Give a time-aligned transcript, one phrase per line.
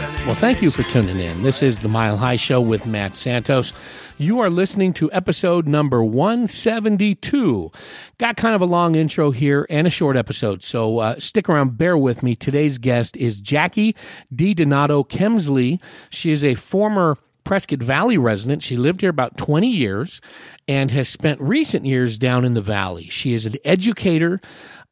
[0.00, 1.42] Well, thank you for tuning in.
[1.42, 3.72] This is the Mile High Show with Matt Santos.
[4.18, 7.70] You are listening to episode number 172.
[8.18, 11.76] Got kind of a long intro here and a short episode, so uh, stick around,
[11.76, 12.36] bear with me.
[12.36, 13.94] Today's guest is Jackie
[14.34, 15.80] DiDonato Kemsley.
[16.10, 18.62] She is a former Prescott Valley resident.
[18.62, 20.20] She lived here about 20 years
[20.68, 23.04] and has spent recent years down in the valley.
[23.04, 24.40] She is an educator.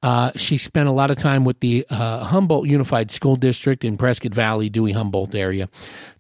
[0.03, 3.97] Uh, she spent a lot of time with the uh, Humboldt Unified School District in
[3.97, 5.69] Prescott Valley, Dewey Humboldt area,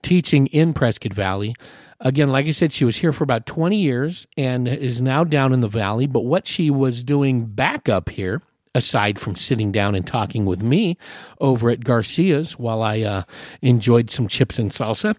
[0.02, 1.54] teaching in Prescott Valley.
[2.00, 5.52] Again, like I said, she was here for about 20 years and is now down
[5.52, 6.06] in the valley.
[6.06, 8.42] But what she was doing back up here,
[8.74, 10.96] aside from sitting down and talking with me
[11.40, 13.22] over at Garcia's while I uh,
[13.62, 15.16] enjoyed some chips and salsa,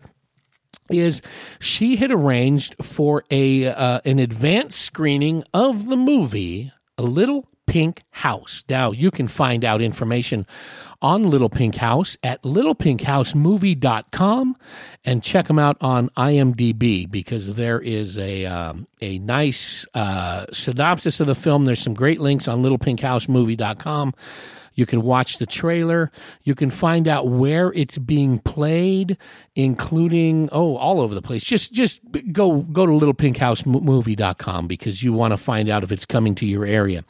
[0.90, 1.22] is
[1.60, 8.04] she had arranged for a uh, an advanced screening of the movie A Little Pink
[8.10, 8.66] House.
[8.68, 10.48] Now you can find out information
[11.02, 14.58] on Little Pink House at littlepinkhousemovie.com
[15.06, 21.20] and check them out on IMDb because there is a um, a nice uh, synopsis
[21.20, 21.66] of the film.
[21.66, 24.16] There's some great links on littlepinkhousemovie.com.
[24.80, 26.10] You can watch the trailer.
[26.44, 29.18] You can find out where it's being played,
[29.54, 31.44] including oh, all over the place.
[31.44, 32.00] Just just
[32.32, 36.66] go go to littlepinkhousemovie.com because you want to find out if it's coming to your
[36.66, 37.04] area.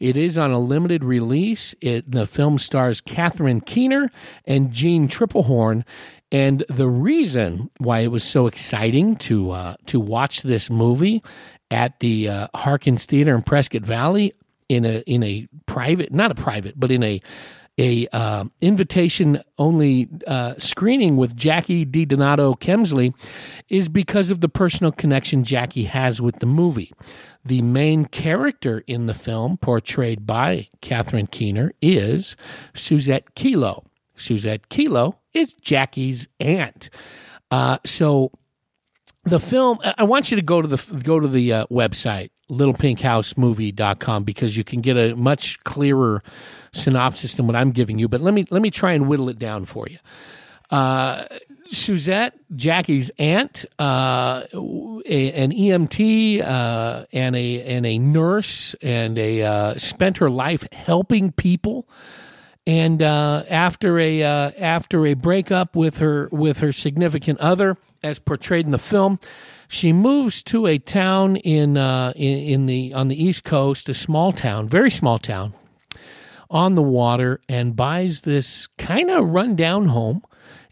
[0.00, 1.76] It is on a limited release.
[1.80, 4.10] It, the film stars Catherine Keener
[4.44, 5.84] and Jeanne Tripplehorn.
[6.32, 11.22] And the reason why it was so exciting to uh, to watch this movie
[11.70, 14.34] at the uh, Harkins Theater in Prescott Valley
[14.68, 17.20] in a in a private, not a private, but in a
[17.78, 23.14] a uh, invitation only uh, screening with Jackie DiDonato Kemsley
[23.70, 26.92] is because of the personal connection Jackie has with the movie.
[27.44, 32.36] The main character in the film, portrayed by Catherine Keener, is
[32.74, 33.84] Susette Kelo.
[34.16, 36.90] Susette Kelo is Jackie's aunt.
[37.50, 38.32] Uh, so
[39.24, 44.24] the film i want you to go to the go to the uh, website littlepinkhousemovie.com
[44.24, 46.22] because you can get a much clearer
[46.72, 48.08] synopsis than what i'm giving you.
[48.08, 49.98] But let me let me try and whittle it down for you.
[50.70, 51.24] Uh,
[51.66, 59.42] Susette, Jackie's aunt, uh, a, an EMT, uh, and a and a nurse, and a
[59.42, 61.88] uh, spent her life helping people.
[62.66, 68.18] And uh, after a uh, after a breakup with her with her significant other, as
[68.18, 69.18] portrayed in the film,
[69.72, 73.94] she moves to a town in uh, in, in the on the east coast, a
[73.94, 75.54] small town, very small town,
[76.50, 80.22] on the water, and buys this kind of rundown home.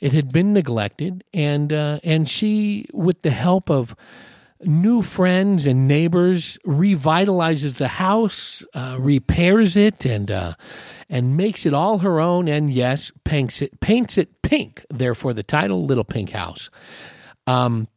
[0.00, 3.96] It had been neglected, and uh, and she, with the help of
[4.64, 10.54] new friends and neighbors, revitalizes the house, uh, repairs it, and uh,
[11.08, 12.48] and makes it all her own.
[12.48, 14.84] And yes, paints it paints it pink.
[14.90, 16.68] Therefore, the title "Little Pink House."
[17.46, 17.88] Um,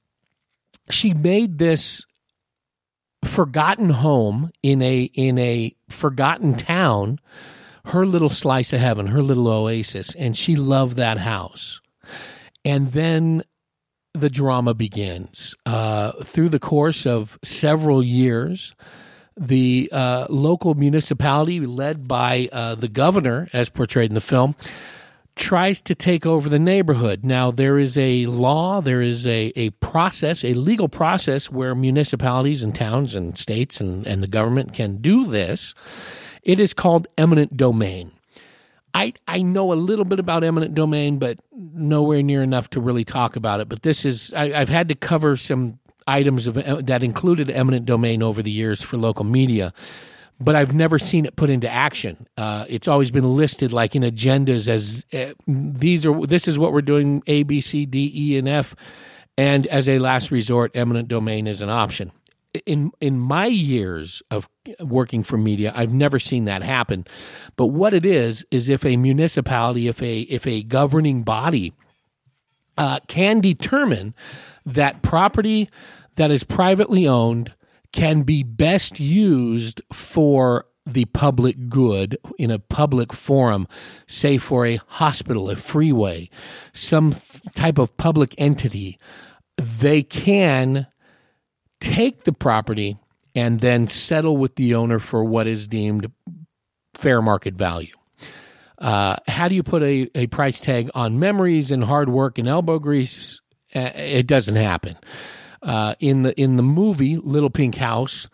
[0.90, 2.06] she made this
[3.26, 7.20] forgotten home in a in a forgotten town
[7.86, 11.80] her little slice of heaven her little oasis and she loved that house
[12.66, 13.44] and then
[14.14, 15.56] the drama begins.
[15.66, 18.76] Uh, through the course of several years,
[19.36, 24.56] the uh, local municipality, led by uh, the governor, as portrayed in the film,
[25.36, 27.24] tries to take over the neighborhood.
[27.24, 32.62] Now, there is a law, there is a, a process, a legal process where municipalities
[32.62, 35.74] and towns and states and, and the government can do this.
[36.44, 38.12] It is called eminent domain.
[38.94, 43.04] I, I know a little bit about eminent domain, but nowhere near enough to really
[43.04, 43.68] talk about it.
[43.68, 46.56] But this is, I, have had to cover some items of
[46.86, 49.74] that included eminent domain over the years for local media,
[50.40, 52.28] but I've never seen it put into action.
[52.38, 56.74] Uh, it's always been listed like in agendas as uh, these are, this is what
[56.74, 58.76] we're doing A, B, C, D, E, and F.
[59.38, 62.12] And as a last resort, eminent domain is an option
[62.66, 64.48] in in my years of
[64.80, 67.06] working for media, I've never seen that happen.
[67.56, 71.74] But what it is is if a municipality, if a if a governing body
[72.78, 74.14] uh, can determine
[74.66, 75.70] that property
[76.16, 77.54] that is privately owned
[77.94, 83.68] can be best used for the public good in a public forum,
[84.06, 86.30] say for a hospital, a freeway,
[86.74, 87.16] some
[87.56, 89.00] type of public entity
[89.58, 90.88] they can
[91.80, 92.98] take the property
[93.36, 96.12] and then settle with the owner for what is deemed
[96.96, 97.94] fair market value.
[98.78, 102.48] Uh, how do you put a, a price tag on memories and hard work and
[102.48, 103.42] elbow grease?
[103.74, 104.96] Uh, it doesn't happen.
[105.64, 108.28] Uh, in the in the movie Little Pink House,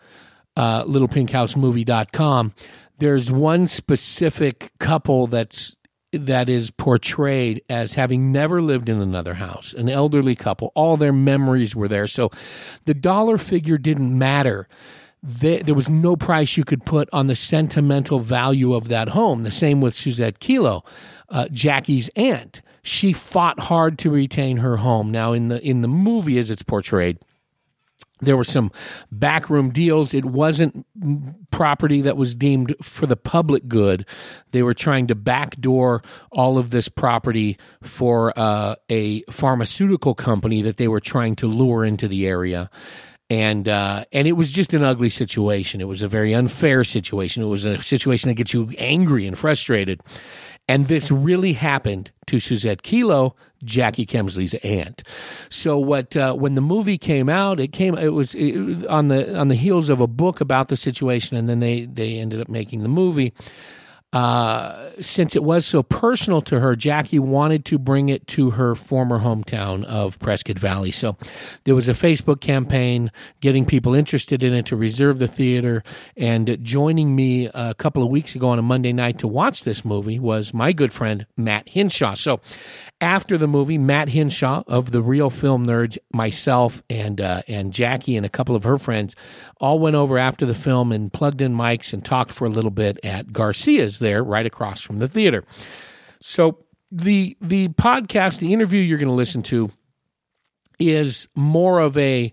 [0.56, 2.54] uh, littlepinkhousemovie.com,
[2.98, 5.76] there's one specific couple that's
[6.12, 10.72] that is portrayed as having never lived in another house, an elderly couple.
[10.74, 12.06] All their memories were there.
[12.06, 12.30] So
[12.84, 14.68] the dollar figure didn't matter.
[15.22, 19.42] There, there was no price you could put on the sentimental value of that home.
[19.44, 20.84] The same with Susette Kelo,
[21.28, 22.62] uh, Jackie's aunt.
[22.82, 25.10] She fought hard to retain her home.
[25.10, 27.18] Now, in the in the movie, as it's portrayed,
[28.20, 28.70] there were some
[29.10, 30.14] backroom deals.
[30.14, 30.86] It wasn't
[31.50, 34.06] property that was deemed for the public good.
[34.52, 40.76] They were trying to backdoor all of this property for uh, a pharmaceutical company that
[40.76, 42.70] they were trying to lure into the area.
[43.30, 45.80] And uh, and it was just an ugly situation.
[45.80, 47.44] It was a very unfair situation.
[47.44, 50.00] It was a situation that gets you angry and frustrated.
[50.70, 53.34] And this really happened to Susette Kelo,
[53.64, 55.02] Jackie Kemsley's aunt.
[55.48, 58.36] So what uh, when the movie came out, it came it was
[58.88, 62.20] on the on the heels of a book about the situation, and then they they
[62.20, 63.34] ended up making the movie
[64.12, 68.74] uh, since it was so personal to her, Jackie wanted to bring it to her
[68.74, 70.90] former hometown of Prescott Valley.
[70.90, 71.16] So
[71.64, 75.84] there was a Facebook campaign getting people interested in it to reserve the theater.
[76.16, 79.84] And joining me a couple of weeks ago on a Monday night to watch this
[79.84, 82.14] movie was my good friend, Matt Hinshaw.
[82.14, 82.40] So
[83.00, 88.16] after the movie, Matt Hinshaw of the Reel Film Nerds, myself, and uh, and Jackie
[88.16, 89.16] and a couple of her friends
[89.60, 92.70] all went over after the film and plugged in mics and talked for a little
[92.70, 95.44] bit at Garcia's there, right across from the theater.
[96.20, 96.58] So
[96.92, 99.70] the the podcast, the interview you're going to listen to,
[100.78, 102.32] is more of a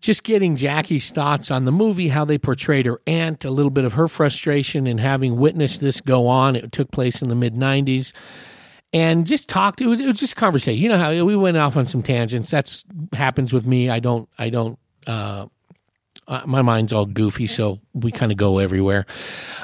[0.00, 3.84] just getting Jackie's thoughts on the movie, how they portrayed her aunt, a little bit
[3.84, 6.56] of her frustration in having witnessed this go on.
[6.56, 8.12] It took place in the mid '90s
[8.92, 9.80] and just talked.
[9.80, 10.82] It was it was just conversation.
[10.82, 12.50] You know how we went off on some tangents.
[12.50, 13.90] That's happens with me.
[13.90, 15.46] I don't I don't uh,
[16.28, 19.06] uh, my mind's all goofy, so we kind of go everywhere.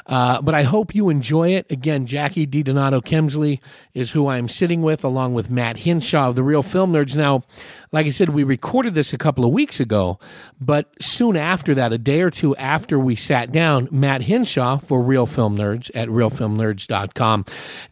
[0.07, 1.71] Uh, but I hope you enjoy it.
[1.71, 3.59] Again, Jackie DiDonato Kemsley
[3.93, 7.15] is who I'm sitting with, along with Matt Hinshaw of the Reel Film Nerds.
[7.15, 7.43] Now,
[7.91, 10.19] like I said, we recorded this a couple of weeks ago,
[10.59, 15.03] but soon after that, a day or two after we sat down, Matt Hinshaw for
[15.03, 17.45] Reel Film Nerds at reelfilmnerds.com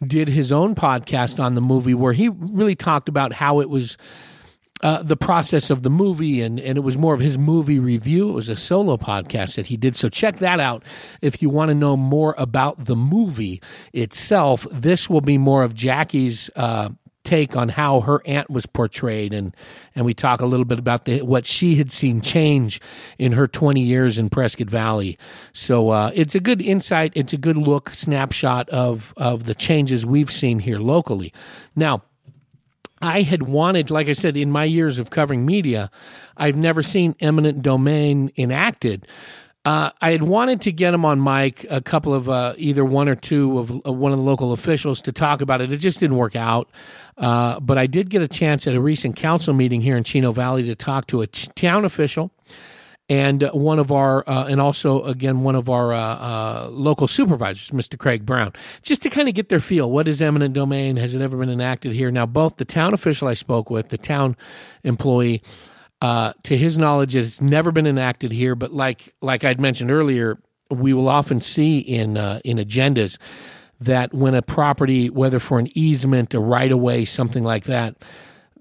[0.05, 3.97] did his own podcast on the movie where he really talked about how it was
[4.83, 8.29] uh, the process of the movie, and, and it was more of his movie review.
[8.29, 9.95] It was a solo podcast that he did.
[9.95, 10.83] So check that out
[11.21, 13.61] if you want to know more about the movie
[13.93, 14.67] itself.
[14.71, 16.49] This will be more of Jackie's.
[16.55, 16.89] Uh,
[17.23, 19.55] take on how her aunt was portrayed and
[19.95, 22.81] and we talk a little bit about the, what she had seen change
[23.17, 25.17] in her 20 years in Prescott Valley
[25.53, 30.05] so uh, it's a good insight it's a good look snapshot of of the changes
[30.05, 31.31] we've seen here locally
[31.77, 32.01] now
[33.03, 35.91] I had wanted, like I said, in my years of covering media,
[36.37, 39.05] I've never seen eminent domain enacted.
[39.65, 43.09] Uh, I had wanted to get him on mic, a couple of uh, either one
[43.09, 45.69] or two of uh, one of the local officials to talk about it.
[45.69, 46.69] It just didn't work out.
[47.17, 50.31] Uh, but I did get a chance at a recent council meeting here in Chino
[50.31, 52.31] Valley to talk to a town official
[53.09, 57.71] and one of our, uh, and also again one of our uh, uh, local supervisors,
[57.71, 57.97] Mr.
[57.97, 59.91] Craig Brown, just to kind of get their feel.
[59.91, 60.95] What is eminent domain?
[60.95, 62.11] Has it ever been enacted here?
[62.11, 64.37] Now, both the town official I spoke with, the town
[64.83, 65.43] employee,
[66.01, 68.55] uh, to his knowledge, it's never been enacted here.
[68.55, 70.37] But like like I'd mentioned earlier,
[70.69, 73.17] we will often see in uh, in agendas
[73.79, 77.95] that when a property, whether for an easement, a right of way, something like that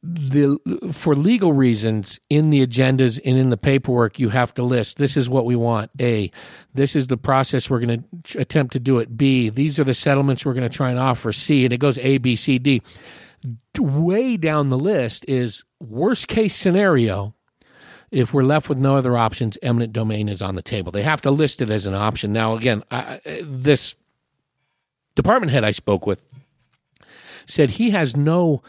[0.02, 0.58] the
[0.92, 5.16] for legal reasons in the agendas and in the paperwork you have to list this
[5.16, 6.30] is what we want a.
[6.74, 9.48] This is the process we're going to attempt to do it b.
[9.48, 11.64] These are the settlements we're going to try and offer c.
[11.64, 12.82] And it goes a b c d.
[13.78, 17.34] Way down the list is worst case scenario
[18.10, 20.90] if we're left with no other options eminent domain is on the table.
[20.90, 22.32] They have to list it as an option.
[22.32, 23.94] Now again I, this
[25.14, 26.22] department head i spoke with
[27.46, 28.62] said he has no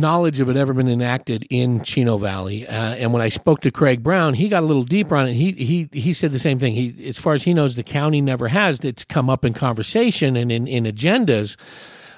[0.00, 2.66] knowledge of it ever been enacted in Chino Valley.
[2.66, 5.34] Uh, and when I spoke to Craig Brown, he got a little deeper on it.
[5.34, 6.74] He he he said the same thing.
[6.74, 8.80] He, as far as he knows, the county never has.
[8.80, 11.56] It's come up in conversation and in, in agendas.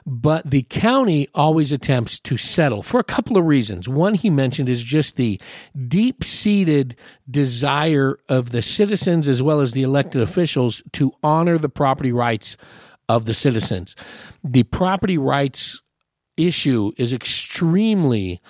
[0.07, 3.89] But the county always attempts to settle for a couple of reasons.
[3.89, 5.41] One he mentioned is just the
[5.89, 6.97] deep seated
[7.31, 12.57] desire of the citizens as well as the elected officials to honor the property rights
[13.11, 13.95] of the citizens.
[14.43, 15.80] The property rights
[16.47, 18.41] issue is extremely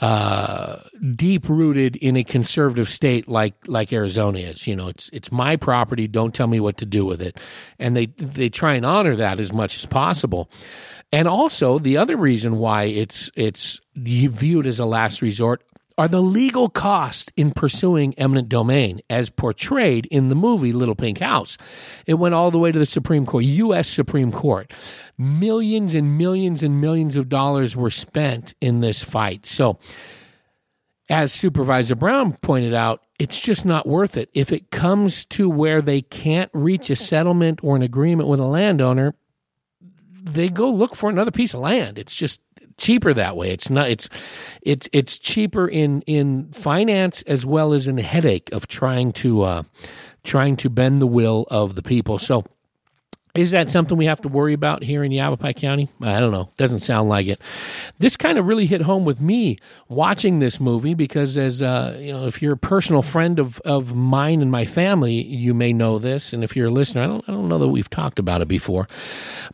[0.00, 0.76] uh,
[1.14, 4.66] deep rooted in a conservative state like like Arizona is.
[4.66, 6.08] You know, it's it's my property.
[6.08, 7.36] Don't tell me what to do with it,
[7.78, 10.50] and they they try and honor that as much as possible.
[11.12, 15.62] And also, the other reason why it's it's viewed as a last resort
[16.00, 21.18] are the legal costs in pursuing eminent domain, as portrayed in the movie Little Pink
[21.18, 21.58] House.
[22.06, 23.86] It went all the way to the Supreme Court, U.S.
[23.86, 24.72] Supreme Court.
[25.18, 29.44] Millions and millions and millions of dollars were spent in this fight.
[29.44, 29.78] So,
[31.10, 34.30] as Supervisor Brown pointed out, it's just not worth it.
[34.32, 38.46] If it comes to where they can't reach a settlement or an agreement with a
[38.46, 39.14] landowner,
[40.22, 41.98] they go look for another piece of land.
[41.98, 42.40] It's just
[42.80, 43.52] cheaper that way.
[43.52, 43.88] It's not.
[43.90, 44.08] It's
[44.62, 49.42] it's it's cheaper in in finance as well as in the headache of trying to
[49.42, 49.62] uh,
[50.24, 52.18] trying to bend the will of the people.
[52.18, 52.44] So
[53.34, 55.88] is that something we have to worry about here in Yavapai County?
[56.00, 56.50] I don't know.
[56.56, 57.40] Doesn't sound like it.
[57.98, 59.58] This kind of really hit home with me
[59.88, 63.94] watching this movie because, as uh, you know, if you're a personal friend of, of
[63.94, 66.32] mine and my family, you may know this.
[66.32, 68.48] And if you're a listener, I don't, I don't know that we've talked about it
[68.48, 68.88] before.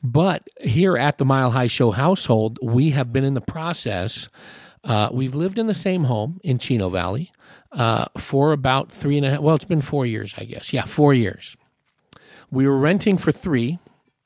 [0.03, 4.29] But here at the Mile High Show household, we have been in the process.
[4.85, 7.31] Uh, we've lived in the same home in Chino Valley
[7.73, 9.41] uh, for about three and a half.
[9.41, 10.73] Well, it's been four years, I guess.
[10.73, 11.57] Yeah, four years.
[12.51, 13.79] We were renting for three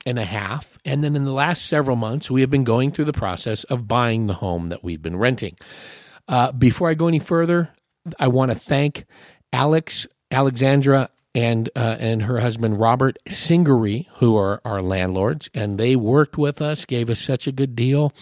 [0.07, 0.79] and a half.
[0.85, 3.87] And then in the last several months, we have been going through the process of
[3.87, 5.57] buying the home that we've been renting.
[6.29, 7.71] Uh, before I go any further,
[8.19, 9.05] I want to thank
[9.53, 15.95] Alex, Alexandra, and uh, and her husband Robert Singery, who are our landlords, and they
[15.95, 18.13] worked with us, gave us such a good deal,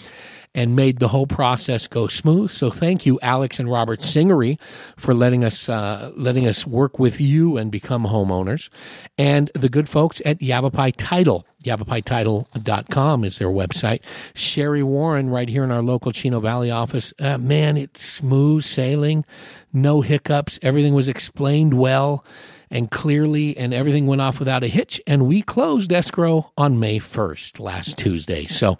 [0.55, 2.51] and made the whole process go smooth.
[2.51, 4.59] So thank you, Alex and Robert Singery,
[4.97, 8.69] for letting us uh, letting us work with you and become homeowners,
[9.17, 11.47] and the good folks at Yavapai Title.
[11.65, 14.01] YavapaiTitle.com is their website.
[14.35, 17.13] Sherry Warren, right here in our local Chino Valley office.
[17.19, 19.25] Uh, man, it's smooth sailing,
[19.73, 20.59] no hiccups.
[20.63, 22.25] Everything was explained well
[22.71, 25.01] and clearly, and everything went off without a hitch.
[25.07, 28.47] And we closed escrow on May 1st, last Tuesday.
[28.47, 28.79] So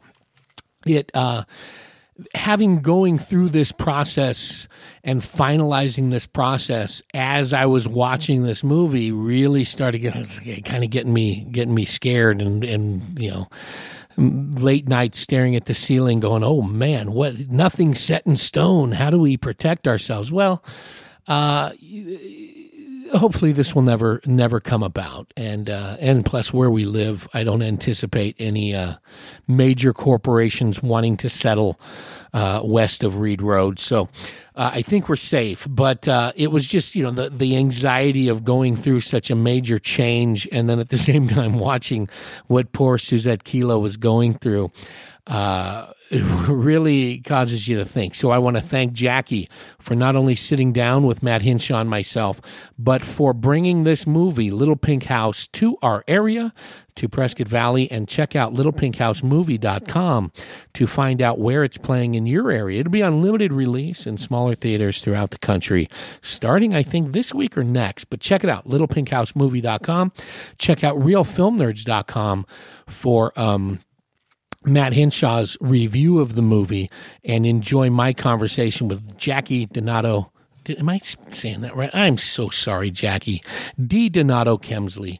[0.87, 1.45] it, uh,
[2.35, 4.67] having going through this process
[5.05, 10.91] and finalizing this process as I was watching this movie really started getting kind of
[10.91, 13.47] getting me getting me scared and and you know
[14.17, 18.91] late nights staring at the ceiling going oh man what nothing set in stone.
[18.93, 20.33] How do we protect ourselves?
[20.33, 20.65] Well
[21.29, 21.71] uh
[23.13, 25.33] hopefully this will never never come about.
[25.37, 28.95] And uh, and plus where we live I don't anticipate any uh,
[29.47, 31.81] major corporations wanting to settle
[32.33, 33.79] uh, west of Reed Road.
[33.79, 34.09] So
[34.55, 35.67] uh, I think we're safe.
[35.69, 39.35] But uh, it was just you know the the anxiety of going through such a
[39.35, 42.09] major change and then at the same time watching
[42.47, 44.71] what poor Susette Kelo was going through
[45.27, 48.15] uh, it really causes you to think.
[48.15, 49.49] So I want to thank Jackie
[49.79, 52.41] for not only sitting down with Matt Hinshaw and myself,
[52.79, 56.53] but for bringing this movie, Little Pink House, to our area,
[56.97, 60.33] to Prescott Valley, and check out littlepinkhousemovie.com
[60.75, 62.81] to find out where it's playing in your area.
[62.81, 65.89] It'll be on limited release in smaller theaters throughout the country,
[66.23, 68.07] starting, I think, this week or next.
[68.07, 70.13] But check it out, littlepinkhousemovie.com.
[70.59, 72.47] Check out reelfilmnerds.com
[72.87, 73.81] for um,
[74.69, 76.91] Matt Hinshaw's review of the movie
[77.25, 80.31] and enjoy my conversation with Jackie Donato.
[80.69, 80.99] Am I
[81.33, 81.91] saying that right?
[81.95, 83.43] I'm so sorry, Jackie.
[83.85, 84.09] D.
[84.09, 85.19] Donato Kemsley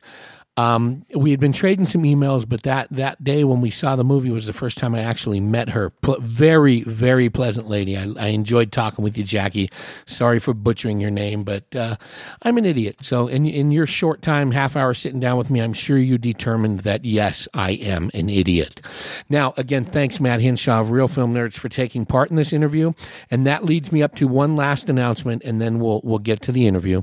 [0.59, 4.03] um, we had been trading some emails, but that, that day when we saw the
[4.03, 5.93] movie was the first time I actually met her.
[6.19, 7.97] very, very pleasant lady.
[7.97, 9.71] I, I, enjoyed talking with you, Jackie.
[10.07, 11.95] Sorry for butchering your name, but uh,
[12.43, 13.05] I'm an idiot.
[13.05, 16.19] So, in, in your short time, half hour sitting down with me, I'm sure you
[16.19, 18.81] determined that yes, I am an idiot.
[19.29, 22.95] Now, again, thanks, Matt Hinshaw of Reel Film Nerds, for taking part in this interview.
[23.31, 26.53] And that leads me up to one last announcement, and then we'll, we'll get to
[26.53, 27.03] the interview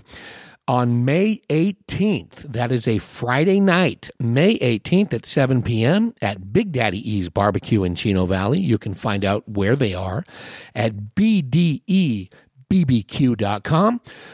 [0.67, 2.51] on May 18th.
[2.51, 6.13] That is a Friday night, May 18th at 7 p.m.
[6.22, 8.60] at Big Daddy E's Barbecue in Chino Valley.
[8.60, 10.25] You can find out where they are
[10.74, 12.31] at BDEBBQ.com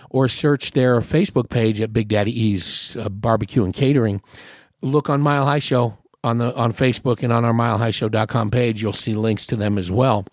[0.10, 4.22] or search their Facebook page at Big Daddy E's uh, Barbecue and Catering.
[4.82, 8.82] Look on Mile High Show on the on Facebook and on our milehighshow.com page.
[8.82, 10.26] You'll see links to them as well.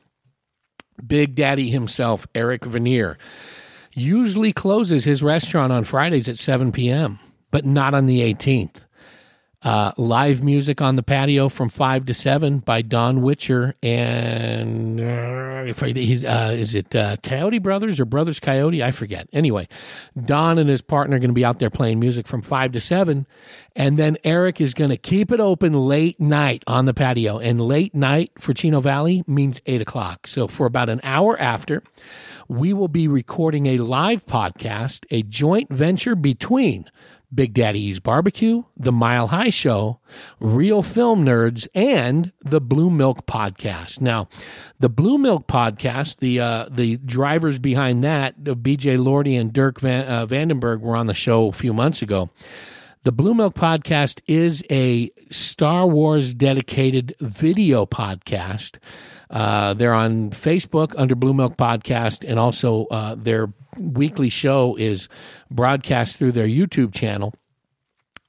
[1.06, 3.18] Big Daddy himself, Eric Veneer
[3.98, 7.18] usually closes his restaurant on Fridays at 7 p.m.,
[7.50, 8.84] but not on the 18th.
[9.60, 15.58] Uh, live music on the patio from five to seven by Don Witcher and uh,
[16.24, 18.84] uh, is it uh, Coyote Brothers or Brothers Coyote?
[18.84, 19.28] I forget.
[19.32, 19.66] Anyway,
[20.24, 22.80] Don and his partner are going to be out there playing music from five to
[22.80, 23.26] seven,
[23.74, 27.38] and then Eric is going to keep it open late night on the patio.
[27.38, 30.28] And late night for Chino Valley means eight o'clock.
[30.28, 31.82] So for about an hour after,
[32.48, 36.90] we will be recording a live podcast, a joint venture between
[37.32, 40.00] Big Daddy's Barbecue, The Mile High Show,
[40.40, 44.00] Reel Film Nerds, and the Blue Milk Podcast.
[44.00, 44.28] Now,
[44.78, 48.96] the Blue Milk Podcast, the uh, the drivers behind that, B.J.
[48.96, 52.30] Lordy and Dirk Van, uh, Vandenberg, were on the show a few months ago.
[53.02, 58.78] The Blue Milk Podcast is a Star Wars dedicated video podcast.
[59.30, 65.08] Uh, they're on Facebook under Blue Milk Podcast, and also uh, their weekly show is
[65.50, 67.34] broadcast through their YouTube channel.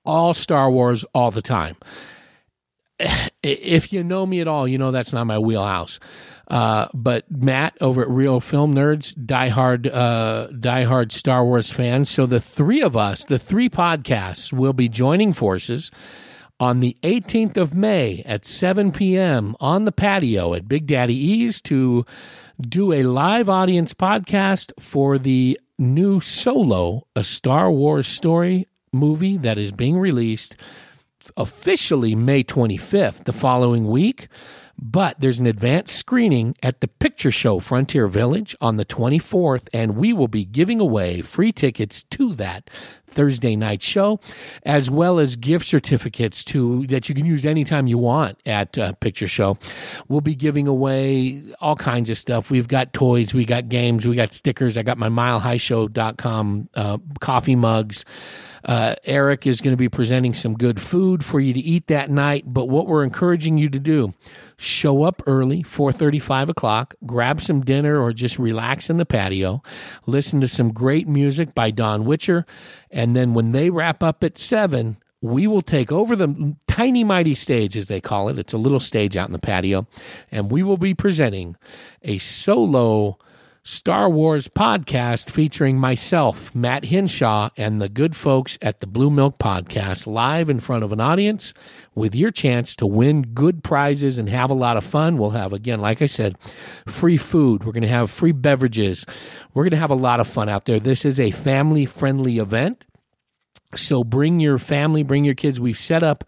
[0.06, 1.76] All Star Wars all the time.
[3.42, 6.00] If you know me at all, you know that's not my wheelhouse.
[6.50, 12.10] Uh, but Matt over at Reel Film Nerds, diehard, uh, diehard Star Wars fans.
[12.10, 15.92] So the three of us, the three podcasts, will be joining forces
[16.60, 19.56] on the 18th of May at 7 p.m.
[19.60, 22.06] on the patio at Big Daddy E's to
[22.60, 29.58] do a live audience podcast for the new Solo, a Star Wars story movie that
[29.58, 30.58] is being released
[31.38, 34.28] officially May 25th, the following week.
[34.82, 39.98] But there's an advanced screening at the Picture Show Frontier Village on the 24th, and
[39.98, 42.70] we will be giving away free tickets to that
[43.08, 44.20] Thursday night show,
[44.64, 48.94] as well as gift certificates to that you can use anytime you want at uh,
[48.94, 49.58] Picture Show.
[50.08, 52.50] We'll be giving away all kinds of stuff.
[52.50, 54.78] We've got toys, we got games, we got stickers.
[54.78, 58.06] I got my milehighshow.com uh, coffee mugs.
[58.64, 62.10] Uh, Eric is going to be presenting some good food for you to eat that
[62.10, 62.44] night.
[62.46, 64.14] But what we're encouraging you to do,
[64.60, 69.64] show up early, 4.30, 5 o'clock, grab some dinner or just relax in the patio,
[70.06, 72.46] listen to some great music by Don Witcher.
[72.92, 77.36] And then when they wrap up at 7, we will take over the tiny mighty
[77.36, 79.86] stage as they call it it's a little stage out in the patio
[80.32, 81.58] and we will be presenting
[82.04, 83.18] a solo
[83.64, 89.38] Star Wars podcast featuring myself, Matt Hinshaw, and the good folks at the Blue Milk
[89.38, 91.54] Podcast live in front of an audience
[92.00, 95.18] with your chance to win good prizes and have a lot of fun.
[95.18, 96.36] We'll have, again, like I said,
[96.88, 97.64] free food.
[97.64, 99.06] We're going to have free beverages.
[99.54, 100.80] We're going to have a lot of fun out there.
[100.80, 102.86] This is a family friendly event.
[103.76, 105.60] So bring your family, bring your kids.
[105.60, 106.24] We've set up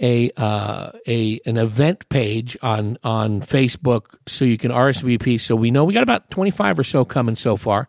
[0.00, 5.40] a uh, a an event page on on Facebook so you can RSVP.
[5.40, 7.88] So we know we got about twenty five or so coming so far.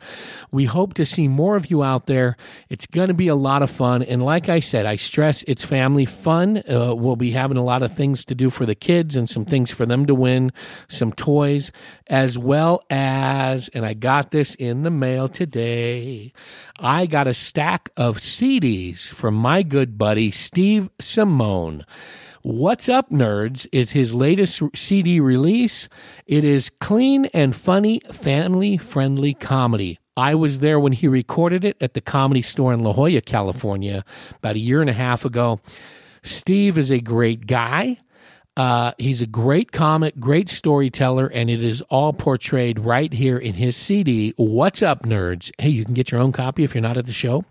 [0.52, 2.38] We hope to see more of you out there.
[2.70, 5.64] It's going to be a lot of fun, and like I said, I stress it's
[5.64, 6.64] family fun.
[6.70, 9.46] Uh, we'll be having a lot of things to do for the kids and some
[9.46, 10.52] things for them to win,
[10.88, 11.72] some toys,
[12.08, 16.34] as well as, and I got this in the mail today.
[16.80, 21.84] I got a stack of CDs from my good buddy Steve Simeone.
[22.42, 25.90] What's Up Nerds is his latest CD release.
[26.26, 30.00] It is clean and funny, family friendly comedy.
[30.16, 34.06] I was there when he recorded it at the comedy store in La Jolla, California,
[34.38, 35.60] about a year and a half ago.
[36.24, 37.98] Steve is a great guy.
[38.56, 43.54] Uh, he's a great comic, great storyteller, and it is all portrayed right here in
[43.54, 45.52] his CD, What's Up, Nerds?
[45.58, 47.44] Hey, you can get your own copy if you're not at the show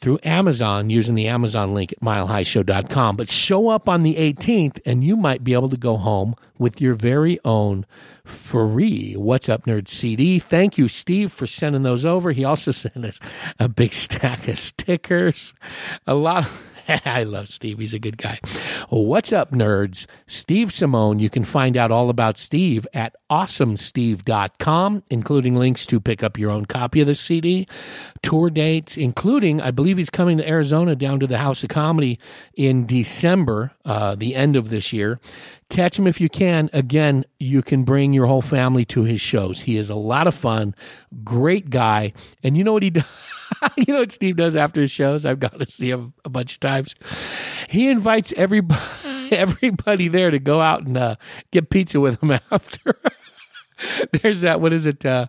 [0.00, 3.16] through Amazon using the Amazon link at milehighshow.com.
[3.16, 6.80] But show up on the 18th, and you might be able to go home with
[6.80, 7.84] your very own
[8.24, 10.38] free What's Up Nerd CD.
[10.38, 12.32] Thank you, Steve, for sending those over.
[12.32, 13.20] He also sent us
[13.58, 15.54] a big stack of stickers,
[16.06, 16.70] a lot of
[17.04, 17.78] I love Steve.
[17.78, 18.38] He's a good guy.
[18.88, 20.06] What's up, nerds?
[20.26, 21.20] Steve Simeone.
[21.20, 26.50] You can find out all about Steve at awesomesteve.com, including links to pick up your
[26.50, 27.66] own copy of the CD,
[28.22, 32.18] tour dates, including, I believe he's coming to Arizona down to the House of Comedy
[32.54, 35.20] in December, uh, the end of this year.
[35.68, 36.68] Catch him if you can.
[36.72, 39.60] Again, you can bring your whole family to his shows.
[39.60, 40.74] He is a lot of fun,
[41.22, 42.12] great guy.
[42.42, 43.04] And you know what he does?
[43.76, 45.26] you know what Steve does after his shows?
[45.26, 46.94] I've got to see him a bunch of times.
[47.68, 48.80] He invites everybody,
[49.30, 51.16] everybody there to go out and uh,
[51.50, 52.96] get pizza with him after.
[54.22, 54.60] There's that.
[54.60, 55.04] What is it?
[55.04, 55.26] Uh,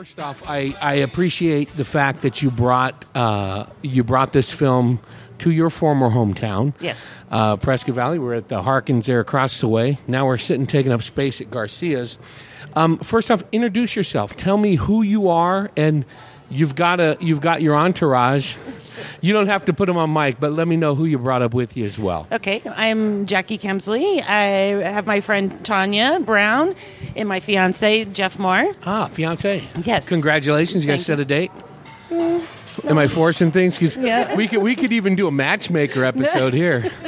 [0.00, 4.98] First off, I, I appreciate the fact that you brought uh, you brought this film
[5.40, 6.72] to your former hometown.
[6.80, 7.18] Yes.
[7.30, 8.18] uh, Prescott Valley.
[8.18, 9.98] We're at the Harkins there across the way.
[10.06, 12.16] Now we're sitting taking up space at Garcia's.
[12.74, 14.34] Um, first off, introduce yourself.
[14.38, 16.06] Tell me who you are, and
[16.50, 18.56] you've got a you've got your entourage.
[19.22, 21.40] You don't have to put them on mic, but let me know who you brought
[21.42, 22.26] up with you as well.
[22.32, 24.22] Okay, I'm Jackie Kemsley.
[24.22, 26.74] I have my friend Tanya Brown
[27.16, 28.72] and my fiance Jeff Moore.
[28.84, 29.62] Ah, fiance.
[29.84, 30.08] Yes.
[30.08, 30.84] Congratulations.
[30.84, 31.50] You guys Thank set a date.
[32.10, 33.78] Am I forcing things?
[33.78, 34.36] Because Yeah.
[34.36, 36.90] we could we could even do a matchmaker episode here.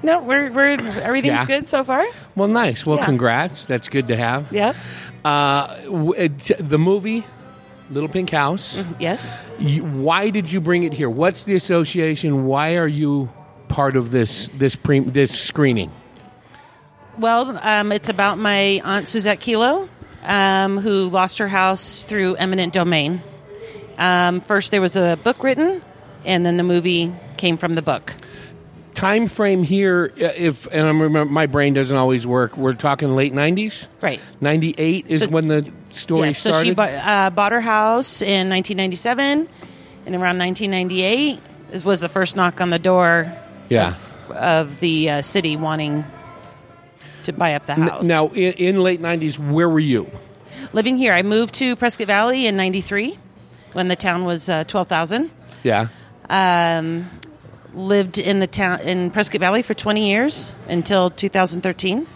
[0.00, 1.44] No, we're, we're everything's Yeah.
[1.44, 2.06] good so far.
[2.36, 2.86] Well, nice.
[2.86, 3.04] Well, Yeah.
[3.06, 3.64] congrats.
[3.64, 4.46] That's good to have.
[4.52, 4.72] Yeah.
[5.24, 5.74] Uh,
[6.60, 7.26] the movie,
[7.90, 8.82] Little Pink House.
[8.98, 9.38] Yes.
[9.58, 11.08] You, why did you bring it here?
[11.08, 12.44] What's the association?
[12.46, 13.30] Why are you
[13.68, 15.90] part of this this pre, this screening?
[17.18, 19.88] Well, um, it's about my aunt Susette Kelo,
[20.22, 23.22] um, who lost her house through eminent domain.
[23.98, 25.82] Um, first, there was a book written,
[26.24, 28.14] and then the movie came from the book.
[28.98, 32.56] Time frame here, uh, if and I remember my brain doesn't always work.
[32.56, 33.86] We're talking late nineties.
[34.00, 34.20] Right.
[34.40, 36.66] Ninety eight is So- when the story Yeah, so started.
[36.66, 39.48] she bought, uh, bought her house in 1997,
[40.04, 41.38] and around 1998
[41.70, 43.32] this was the first knock on the door
[43.68, 43.94] yeah.
[44.34, 46.04] of the uh, city wanting
[47.22, 48.04] to buy up the N- house.
[48.04, 50.10] Now, in, in late nineties, where were you?
[50.72, 53.16] living here, I moved to Prescott Valley in '93
[53.74, 55.30] when the town was uh, 12,000.
[55.62, 55.86] Yeah.
[56.28, 57.08] Um,
[57.74, 62.06] lived in the town in Prescott Valley for 20 years until 2013.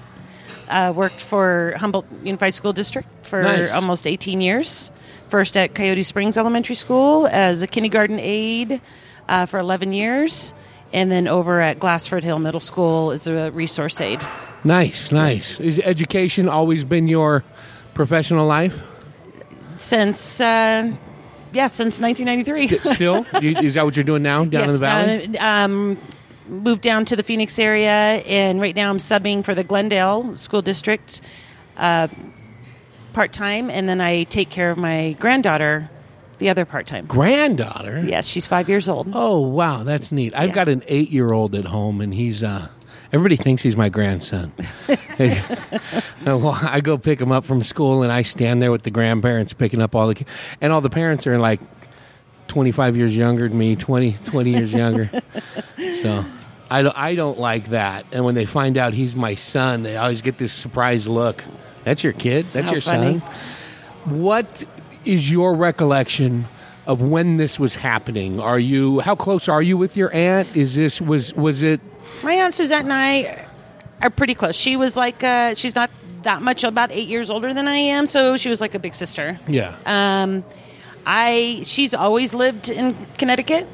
[0.69, 3.73] Uh, worked for Humboldt Unified School District for Nice.
[3.73, 4.91] almost 18 years.
[5.29, 8.81] First at Coyote Springs Elementary School as a kindergarten aide
[9.29, 10.55] uh, for 11 years,
[10.93, 14.21] and then over at Glassford Hill Middle School as a resource aide.
[14.65, 15.59] Nice, nice.
[15.61, 17.45] Is education always been your
[17.95, 18.81] professional life?
[19.77, 20.93] Since uh,
[21.53, 22.69] yeah, since 1993.
[22.79, 25.39] St- still, You- is that what you're doing now down in the valley?
[25.39, 25.99] uh, um,
[26.49, 30.63] moved down to the Phoenix area, and right now I'm subbing for the Glendale School
[30.63, 31.21] District
[31.77, 32.09] uh,
[33.13, 35.91] part time, and then I take care of my granddaughter
[36.39, 37.07] the other part time.
[37.07, 38.03] Granddaughter.
[38.07, 39.11] Yes, she's five years old.
[39.15, 40.35] Oh wow, that's neat.
[40.35, 40.55] I've Yeah.
[40.55, 42.69] got an eight-year-old at home, and he's uh,
[43.13, 44.53] everybody thinks he's my grandson.
[46.25, 49.53] well, I go pick him up from school, and I stand there with the grandparents
[49.53, 50.27] picking up all the, ki-
[50.61, 51.61] and all the parents are like
[52.49, 55.11] twenty-five years younger than me, 20, 20 years younger.
[56.03, 56.25] So.
[56.71, 58.07] I don't, I don't like that.
[58.13, 61.45] And when they find out he's my son, they always get this surprised look.
[61.85, 62.47] That's your kid?
[62.55, 63.21] That's How your funny.
[63.21, 64.21] son?
[64.23, 64.65] What
[65.05, 66.47] is your recollection
[66.87, 68.41] of when this was happening?
[68.41, 70.57] Are you how close are you with your aunt?
[70.57, 71.83] Is this was was it
[72.23, 73.47] My aunt Susette and I
[74.01, 74.57] are pretty close.
[74.57, 75.91] She was like uh, she's not
[76.23, 78.95] that much about eight years older than I am, so she was like a big
[78.95, 79.41] sister.
[79.49, 79.77] yeah.
[79.87, 80.45] Um,
[81.05, 83.67] I she's always lived in Connecticut.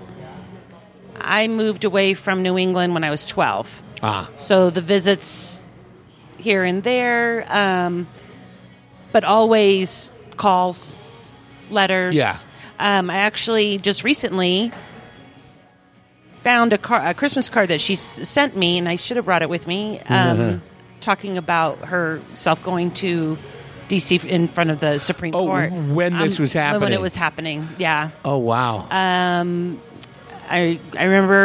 [1.21, 5.63] I moved away from New England when I was twelve, ah, so the visits
[6.39, 8.07] here and there, um,
[9.13, 10.97] but always calls,
[11.71, 12.15] letters.
[12.15, 12.35] Yeah.
[12.79, 14.73] Um, I actually just recently
[16.49, 19.27] found a, car, a Christmas card that she s- sent me, and I should have
[19.27, 20.01] brought it with me.
[20.09, 20.61] Um, Mhm.
[21.01, 23.37] Talking about herself going to
[23.89, 26.93] DC in front of the Supreme Oh, Court when this was When happening.
[26.93, 28.11] it was happening, yeah.
[28.25, 28.87] oh wow.
[28.91, 29.79] Um,
[30.51, 31.41] I I remember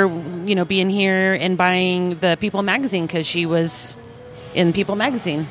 [0.49, 3.97] you know being here and buying the People magazine because she was
[4.55, 5.47] in People magazine.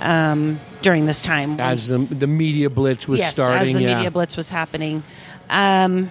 [0.00, 1.60] um, during this time.
[1.60, 3.62] as the the media blitz was yes, starting.
[3.68, 3.94] as the yeah.
[3.94, 5.02] media blitz was happening.
[5.50, 6.10] Um,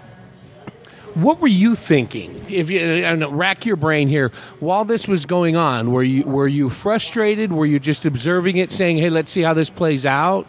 [1.15, 2.45] What were you thinking?
[2.49, 6.03] If you I don't know, rack your brain here, while this was going on, were
[6.03, 7.51] you were you frustrated?
[7.51, 10.47] Were you just observing it, saying, "Hey, let's see how this plays out"?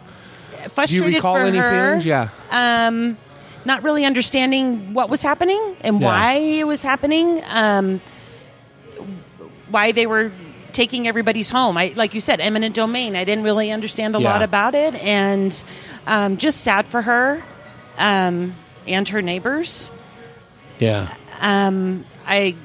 [0.51, 1.69] Do you frustrated recall for any her.
[1.69, 2.05] feelings?
[2.05, 3.17] Yeah, um,
[3.65, 6.07] not really understanding what was happening and Yeah.
[6.07, 7.99] why it was happening, um,
[9.69, 10.31] why they were
[10.71, 11.77] taking everybody's home.
[11.77, 13.15] I, like you said, eminent domain.
[13.15, 14.31] I didn't really understand a Yeah.
[14.31, 15.63] lot about it, and
[16.07, 17.43] um, just sad for her
[17.97, 18.55] um,
[18.87, 19.91] and her neighbors.
[20.79, 22.55] Yeah, Um, I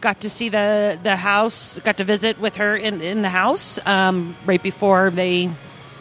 [0.00, 3.78] got to see the the house, got to visit with her in in the house
[3.86, 5.50] um, right before they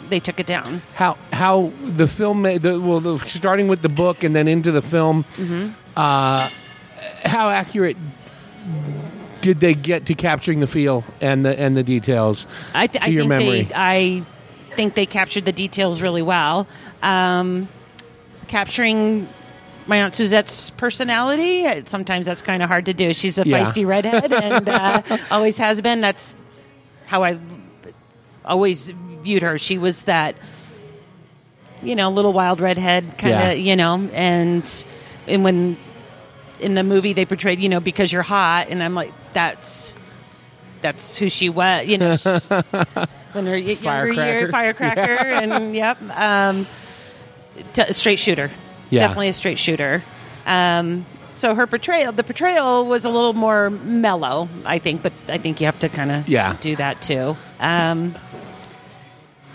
[0.10, 0.82] they took it down.
[0.96, 4.82] how how the film the well the, starting with the book and then into the
[4.82, 5.70] film Mm-hmm.
[5.96, 6.50] uh,
[7.24, 7.98] how accurate
[9.42, 13.08] did they get to capturing the feel and the and the details I, th- to
[13.08, 16.68] I your think memory they I think they captured the details really well.
[17.02, 17.68] Um,
[18.48, 19.28] capturing
[19.90, 21.66] my aunt Susette's personality.
[21.66, 23.14] uh, Sometimes that's kind of hard to do.
[23.14, 23.60] She's a Yeah.
[23.60, 26.00] feisty redhead and uh, always has been.
[26.00, 26.36] That's
[27.08, 27.40] how I
[28.46, 28.90] always
[29.24, 29.58] viewed her.
[29.58, 30.36] She was that,
[31.82, 33.52] you know, little wild redhead kind of, Yeah.
[33.54, 34.86] you know, and
[35.28, 35.76] and when
[36.60, 39.98] in the movie they portrayed, you know, because you're hot, and I'm like, that's
[40.82, 42.16] that's who she was, you know.
[42.16, 42.30] she-
[43.34, 44.52] when her younger year, Firecracker.
[44.52, 45.24] firecracker,
[45.56, 46.68] and yep, um,
[47.74, 48.50] t- straight shooter,
[48.90, 49.00] Yeah.
[49.02, 50.04] definitely a straight shooter.
[50.46, 55.38] Um, so her portrayal, the portrayal was a little more mellow, I think, but I
[55.38, 56.58] think you have to kind of Yeah.
[56.60, 57.38] do that too.
[57.60, 58.16] Um,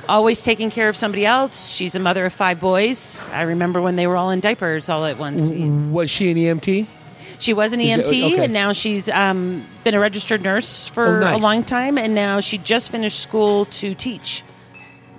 [0.09, 1.75] always taking care of somebody else.
[1.75, 3.27] She's a mother of five boys.
[3.33, 5.51] I remember when they were all in diapers all at once.
[5.51, 6.87] was she an EMT
[7.38, 8.44] She was an Is it- EMT, okay.
[8.44, 11.35] and now she's um, been a registered nurse for Oh, nice.
[11.37, 14.42] a long time, and now she just finished school to teach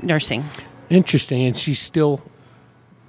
[0.02, 0.46] nursing.
[0.90, 2.22] Interesting, and she's still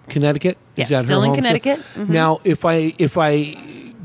[0.09, 0.59] Connecticut.
[0.77, 1.35] Yes, that still in?
[1.35, 1.81] Connecticut.
[1.95, 2.09] Mhm.
[2.09, 3.57] Now, if I if I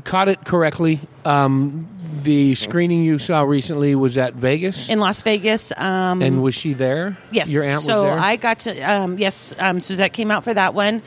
[0.04, 1.86] caught it correctly, um,
[2.22, 6.72] the screening you saw recently was at Vegas, In Las Vegas, um, and was she
[6.72, 7.16] there?
[7.30, 7.50] yes.
[7.50, 8.20] your aunt so was there.
[8.20, 11.02] I got to um, yes, um, Susette came out for that one,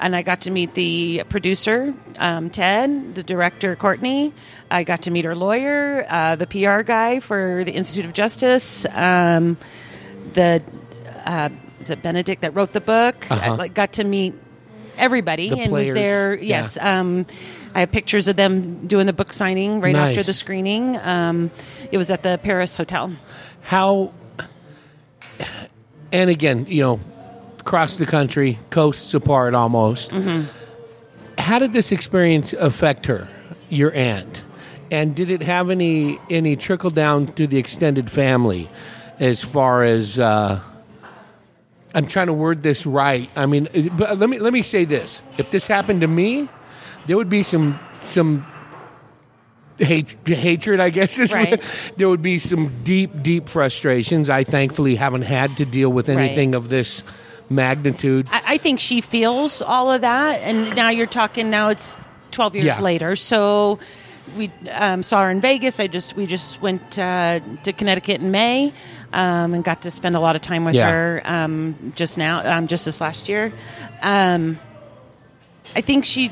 [0.00, 4.32] and I got to meet the producer um, Ted, the director Courtney.
[4.70, 8.86] I got to meet her lawyer, uh, the PR guy for the Institute of Justice,
[8.92, 9.56] um,
[10.32, 10.62] the
[11.24, 11.50] uh,
[11.86, 13.30] is it Benedict that wrote the book.
[13.30, 13.56] I Uh-huh.
[13.56, 14.34] like, got to meet
[14.98, 16.34] everybody The and was players, there.
[16.34, 16.42] yeah.
[16.58, 16.78] Yes.
[16.80, 17.26] Um,
[17.74, 20.08] I have pictures of them doing the book signing right Nice.
[20.10, 20.96] after the screening.
[20.98, 21.50] Um,
[21.92, 23.12] it was at the Paris Hotel.
[23.62, 24.12] How?
[26.12, 27.00] And again, you know,
[27.58, 30.12] across the country, coasts apart almost.
[30.12, 30.44] Mm-hmm.
[31.38, 33.28] How did this experience affect her,
[33.68, 34.42] your aunt?
[34.90, 38.70] And did it have any any trickle down to the extended family,
[39.18, 40.18] as far as?
[40.18, 40.60] Uh,
[41.96, 43.28] I'm trying to word this right.
[43.34, 46.48] I mean, but let me let me say this: if this happened to me,
[47.06, 48.46] there would be some some
[49.78, 50.78] hate, hatred.
[50.80, 51.60] I guess is Right.
[51.96, 54.30] there would be some deep, deep frustrations.
[54.30, 57.02] I thankfully haven't had to deal with anything of this
[57.48, 58.28] magnitude.
[58.30, 61.50] I, I think she feels all of that, and now you're talking.
[61.50, 61.98] Now it's
[62.32, 62.80] 12 years Yeah.
[62.80, 63.78] later, so
[64.36, 65.78] we um, saw her in Vegas.
[65.80, 68.72] I just we just went uh, to Connecticut in May,
[69.12, 70.90] um, and got to spend a lot of time with Yeah.
[70.90, 73.52] her um, just now, um, just this last year.
[74.02, 74.58] Um,
[75.74, 76.30] I think she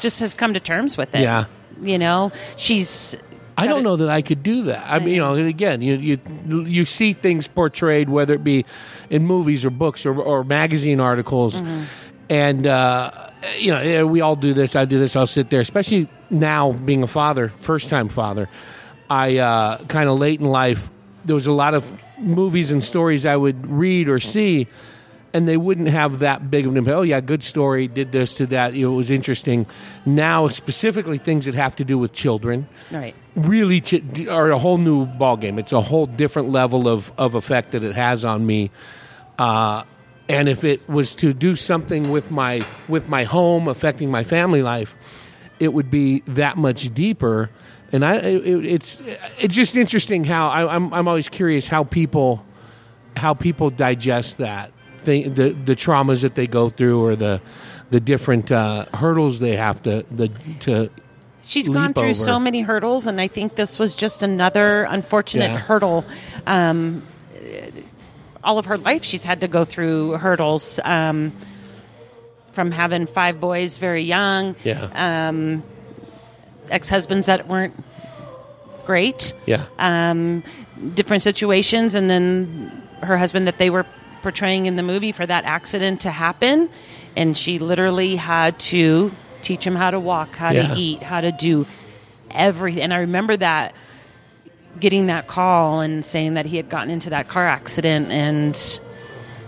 [0.00, 1.20] just has come to terms with it.
[1.22, 1.44] Yeah.
[1.80, 3.16] you know, she's.
[3.56, 4.86] I don't know that I could do that.
[4.88, 8.64] I mean, you know, again, you you you see things portrayed, whether it be
[9.10, 11.82] in movies or books or, or magazine articles, Mm-hmm.
[12.30, 13.10] and uh,
[13.58, 14.76] you know, we all do this.
[14.76, 15.16] I do this.
[15.16, 18.48] I'll sit there, especially now being a father, first time father.
[19.10, 20.88] I uh, kind of late in life.
[21.24, 24.66] There was a lot of movies and stories I would read or see,
[25.34, 26.96] and they wouldn't have that big of an impact.
[26.96, 27.86] Oh yeah, good story.
[27.88, 28.74] Did this, did that.
[28.74, 29.66] You know, it was interesting.
[30.06, 33.14] Now, specifically, things that have to do with children Right.
[33.36, 35.58] really ch- are a whole new ballgame.
[35.58, 38.70] It's a whole different level of, of effect that it has on me.
[39.38, 39.84] Uh,
[40.30, 44.62] and if it was to do something with my with my home, affecting my family
[44.62, 44.94] life,
[45.58, 47.50] it would be that much deeper.
[47.92, 49.02] And I, it, it's
[49.40, 52.44] it's just interesting how I, I'm I'm always curious how people
[53.16, 57.40] how people digest that thing, the the traumas that they go through, or the
[57.90, 60.28] the different uh, hurdles they have to the
[60.60, 60.90] to
[61.42, 62.14] She's gone through over.
[62.14, 65.56] so many hurdles, and I think this was just another unfortunate Yeah.
[65.56, 66.04] hurdle.
[66.46, 67.06] Um,
[68.44, 71.32] all of her life, she's had to go through hurdles um,
[72.52, 75.62] from having five boys very young, yeah um,
[76.70, 77.74] ex husbands that weren't
[78.84, 80.42] great, yeah um,
[80.94, 82.70] different situations, and then
[83.02, 83.84] her husband that they were
[84.22, 86.68] portraying in the movie for that accident to happen,
[87.16, 90.74] and she literally had to teach him how to walk, how Yeah.
[90.74, 91.66] to eat, how to do
[92.30, 92.82] everything.
[92.82, 93.74] And I remember that
[94.80, 98.80] getting that call and saying that he had gotten into that car accident and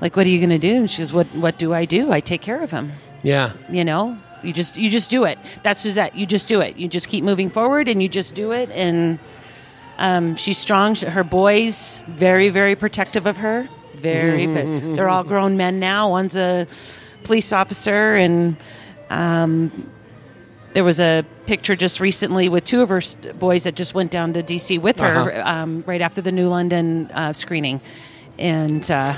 [0.00, 2.10] like what are you going to do and she goes what what do i do
[2.10, 2.90] i take care of him
[3.22, 3.52] Yeah.
[3.70, 5.38] you know you just you just do it.
[5.62, 6.14] That's susette.
[6.14, 6.76] You just do it.
[6.76, 8.70] You just keep moving forward and you just do it.
[8.70, 9.18] And
[9.98, 10.94] um, she's strong.
[10.96, 13.68] Her boys very very protective of her.
[13.94, 14.94] Very Mm-hmm.
[14.94, 16.08] they're all grown men now.
[16.10, 16.66] One's a
[17.24, 18.56] police officer and
[19.10, 19.70] um,
[20.72, 23.00] there was a picture just recently with two of her
[23.38, 25.42] boys that just went down to dc with her Uh-huh.
[25.50, 27.80] um, right after the new london uh, screening.
[28.38, 29.16] And uh,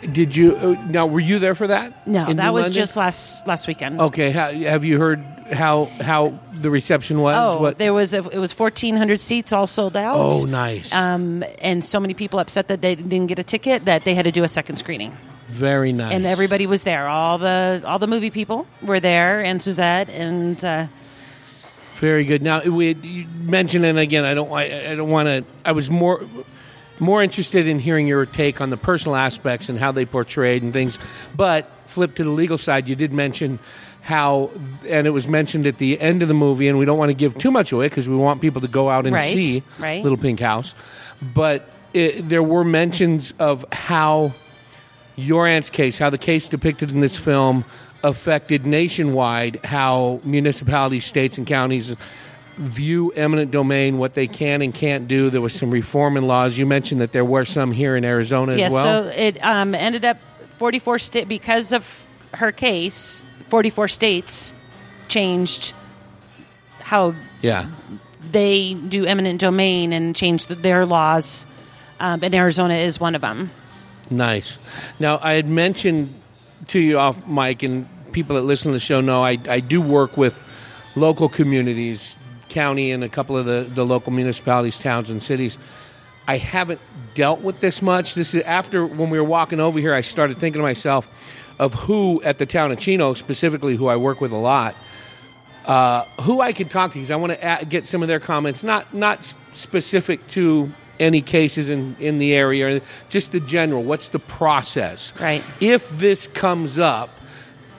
[0.00, 1.06] Did you uh, now?
[1.06, 2.06] Were you there for that?
[2.06, 2.72] no that New was London?
[2.72, 4.30] just last last weekend okay.
[4.30, 5.20] How, have you heard
[5.52, 7.36] how how the reception was?
[7.38, 10.16] Oh, What- there was a, it was fourteen hundred seats all sold out.
[10.16, 10.94] oh, nice.
[10.94, 14.24] Um, and so many people upset that they didn't get a ticket that they had
[14.24, 15.12] to do a second screening,
[15.48, 16.14] Very nice.
[16.14, 17.06] and everybody was there.
[17.08, 20.86] All the all the movie people were there, and Susette, and uh,
[21.96, 22.42] Very good.
[22.42, 25.44] Now we you mentioned, and again, I don't, I, I don't want to.
[25.64, 26.22] I was more,
[27.00, 30.72] more interested in hearing your take on the personal aspects and how they portrayed and
[30.72, 30.98] things.
[31.36, 33.58] But flip to the legal side, you did mention
[34.02, 34.50] how,
[34.88, 37.14] and it was mentioned at the end of the movie, and we don't want to
[37.14, 40.02] give too much away because we want people to go out and Right, see right.
[40.02, 40.74] Little Pink House.
[41.34, 44.32] But it, there were mentions of how
[45.16, 47.64] your aunt's case, how the case depicted in this film
[48.02, 51.94] affected nationwide how municipalities, states, and counties
[52.56, 55.30] view eminent domain, what they can and can't do.
[55.30, 56.58] There was some reform in laws.
[56.58, 59.04] You mentioned that there were some here in Arizona as well.
[59.04, 60.18] so it um, ended up
[60.58, 63.24] forty four states, because of her case.
[63.44, 64.54] Forty four states
[65.08, 65.74] changed
[66.80, 67.68] how yeah.
[68.30, 71.46] they do eminent domain and changed their laws,
[71.98, 73.50] um, and Arizona is one of them.
[74.10, 74.58] Nice.
[74.98, 76.14] Now, I had mentioned
[76.68, 79.80] to you off mic, and people that listen to the show know I, I do
[79.80, 80.38] work with
[80.96, 82.16] local communities,
[82.50, 85.58] county, and a couple of the, the local municipalities, towns, and cities.
[86.28, 86.80] I haven't
[87.14, 88.14] dealt with this much.
[88.14, 91.08] This is after when we were walking over here, I started thinking to myself
[91.58, 94.74] of who at the town of Chino, specifically, who I work with a lot,
[95.66, 98.62] uh, who I can talk to because I want to get some of their comments,
[98.62, 103.82] not not specific to any cases in, in the area, just the general.
[103.82, 105.12] What's the process?
[105.18, 105.42] Right.
[105.60, 107.10] If this comes up,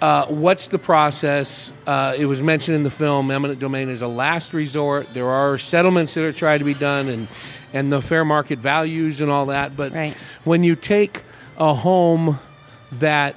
[0.02, 1.72] uh, what's the process?
[1.86, 5.14] Uh, it was mentioned in the film, eminent domain is a last resort.
[5.14, 7.28] There are settlements that are trying to be done, and
[7.74, 9.78] and the fair market values and all that.
[9.78, 10.16] But Right.
[10.44, 11.24] when you take
[11.58, 12.40] a home
[12.94, 13.36] that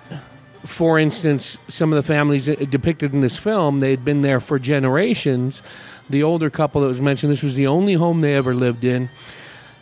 [0.64, 4.58] for instance, some of the families depicted in this film, they had been there for
[4.58, 5.62] generations.
[6.08, 9.10] The older couple that was mentioned, this was the only home they ever lived in.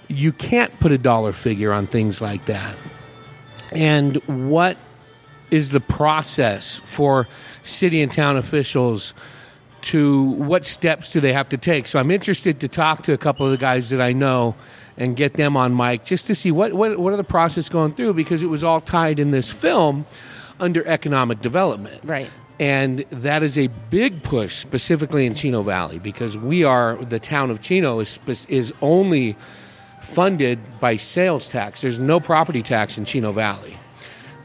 [0.08, 2.74] You can't put a dollar figure on things like that.
[3.70, 4.76] And what
[5.52, 7.28] is the process for
[7.62, 9.14] city and town officials
[9.82, 11.86] to what steps do they have to take?
[11.86, 14.54] So I'm interested to talk to a couple of the guys that I know
[14.96, 17.94] and get them on mic just to see what what, what are the process going
[17.94, 20.06] through because it was all tied in this film
[20.60, 22.00] under economic development.
[22.04, 22.30] Right.
[22.60, 27.50] And that is a big push specifically in Chino Valley because we are the town
[27.50, 29.36] of Chino is is only
[30.00, 31.80] funded by sales tax.
[31.80, 33.76] There's no property tax in Chino Valley.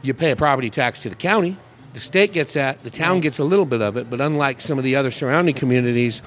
[0.02, 1.56] You pay a property tax to the county.
[1.94, 2.82] The state gets that.
[2.84, 5.54] The town gets a little bit of it, but unlike some of the other surrounding
[5.54, 6.22] communities,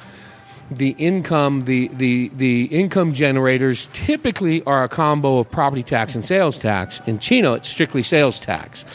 [0.72, 6.26] the income the, the, the income generators typically are a combo of property tax and
[6.26, 7.02] sales tax.
[7.06, 8.86] In Chino, it's strictly sales tax.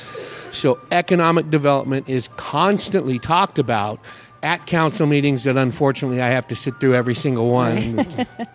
[0.51, 4.01] So economic development is constantly talked about
[4.43, 7.97] at council meetings that unfortunately I have to sit through every single one.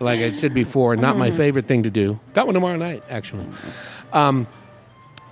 [0.00, 2.18] like I said before, not my favorite thing to do.
[2.34, 3.46] Got one tomorrow night, actually.
[4.12, 4.46] Um,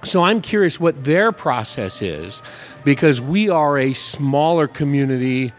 [0.03, 2.43] so I'm curious what their process is
[2.85, 5.53] because we are a smaller community.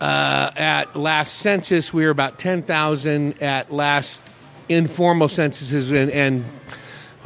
[0.00, 3.42] Uh, at last census, we were about 10,000.
[3.42, 4.20] At last
[4.68, 6.44] informal censuses and, and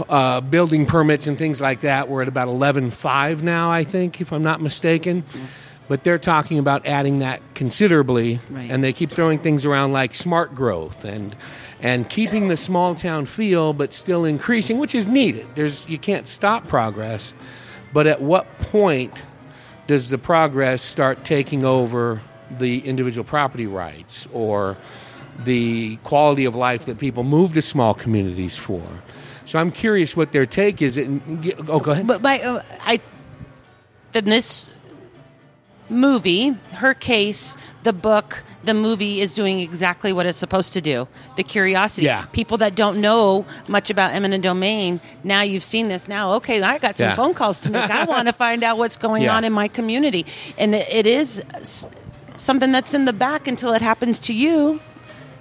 [0.09, 4.33] uh, building permits and things like that, we're at about 11.5 now, I think, if
[4.33, 5.25] I'm not mistaken.
[5.89, 8.69] But they're talking about adding that considerably, Right.
[8.71, 11.37] and they keep throwing things around like smart growth and
[11.81, 15.47] and keeping the small town feel, but still increasing, which is needed.
[15.55, 17.33] There's you can't stop progress,
[17.93, 19.13] but at what point
[19.87, 22.21] does the progress start taking over
[22.59, 24.77] the individual property rights or
[25.45, 28.83] the quality of life that people move to small communities for?
[29.45, 30.99] So I'm curious what their take is.
[30.99, 31.09] It
[31.69, 32.07] oh, go ahead.
[32.09, 33.01] But my, uh, I
[34.13, 34.67] then this
[35.89, 41.07] movie, her case, the book, the movie is doing exactly what it's supposed to do.
[41.37, 42.07] The curiosity.
[42.07, 42.25] Yeah.
[42.33, 46.09] People that don't know much about eminent domain, now you've seen this.
[46.09, 47.15] Now, okay, I got some Yeah.
[47.15, 47.91] phone calls to make.
[47.91, 49.37] I want to find out what's going Yeah.
[49.37, 50.27] on in my community.
[50.59, 51.43] And it is
[52.37, 54.81] something that's in the back until it happens to you.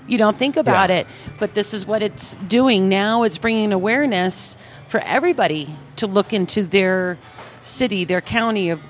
[0.07, 1.07] You don't think about it,
[1.39, 3.23] but this is what it's doing now.
[3.23, 4.55] It's bringing awareness
[4.87, 7.17] for everybody to look into their
[7.63, 8.81] city, their county of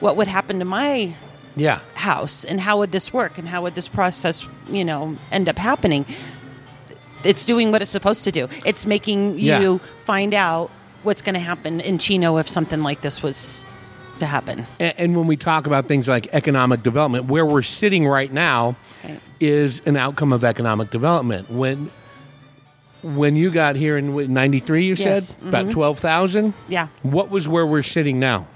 [0.00, 1.14] what would happen to my
[1.56, 1.80] Yeah.
[1.94, 5.58] house and how would this work and how would this process, you know, end up
[5.58, 6.04] happening.
[7.24, 8.48] It's doing what it's supposed to do.
[8.64, 9.60] It's making Yeah.
[9.60, 10.70] you find out
[11.02, 13.64] what's going to happen in Chino if something like this was
[14.20, 14.66] to happen.
[14.80, 18.76] And, and when we talk about things like economic development, where we're sitting right now
[19.04, 19.20] Right.
[19.40, 21.50] is an outcome of economic development.
[21.50, 21.90] When
[23.02, 25.28] when you got here in '93, you Yes.
[25.28, 25.70] said about mm-hmm.
[25.72, 26.52] twelve thousand.
[26.68, 26.88] Yeah.
[27.02, 28.48] What was where we're sitting now?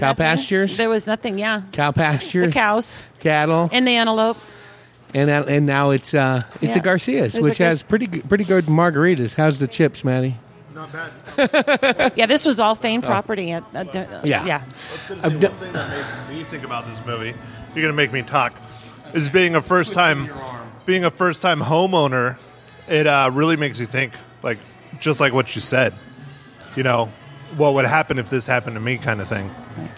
[0.00, 0.24] Cow Nothing.
[0.24, 1.62] pastures, There was nothing, yeah.
[1.72, 4.38] cow pastures, The cows cattle, and the antelope.
[5.14, 6.82] and and, and now it's uh, it's a Yeah.
[6.82, 9.34] Garcia's, It's a which has pretty good- pretty good margaritas.
[9.34, 10.36] How's the chips, Maddie?
[10.74, 12.12] Not bad.
[12.16, 13.50] Yeah, this was all Fain property.
[13.52, 14.20] At, at, uh.
[14.24, 14.44] Yeah.
[14.46, 14.62] Yeah.
[14.64, 17.34] I was gonna say, I've one thing that made me think about this movie,
[17.74, 18.54] you're gonna make me talk,
[19.12, 20.30] is being a first time,
[20.86, 22.38] being a first time homeowner.
[22.88, 24.58] It uh, really makes you think, like
[25.00, 25.92] just like what you said.
[26.76, 27.10] You know,
[27.56, 29.50] what would happen if this happened to me, kind of thing.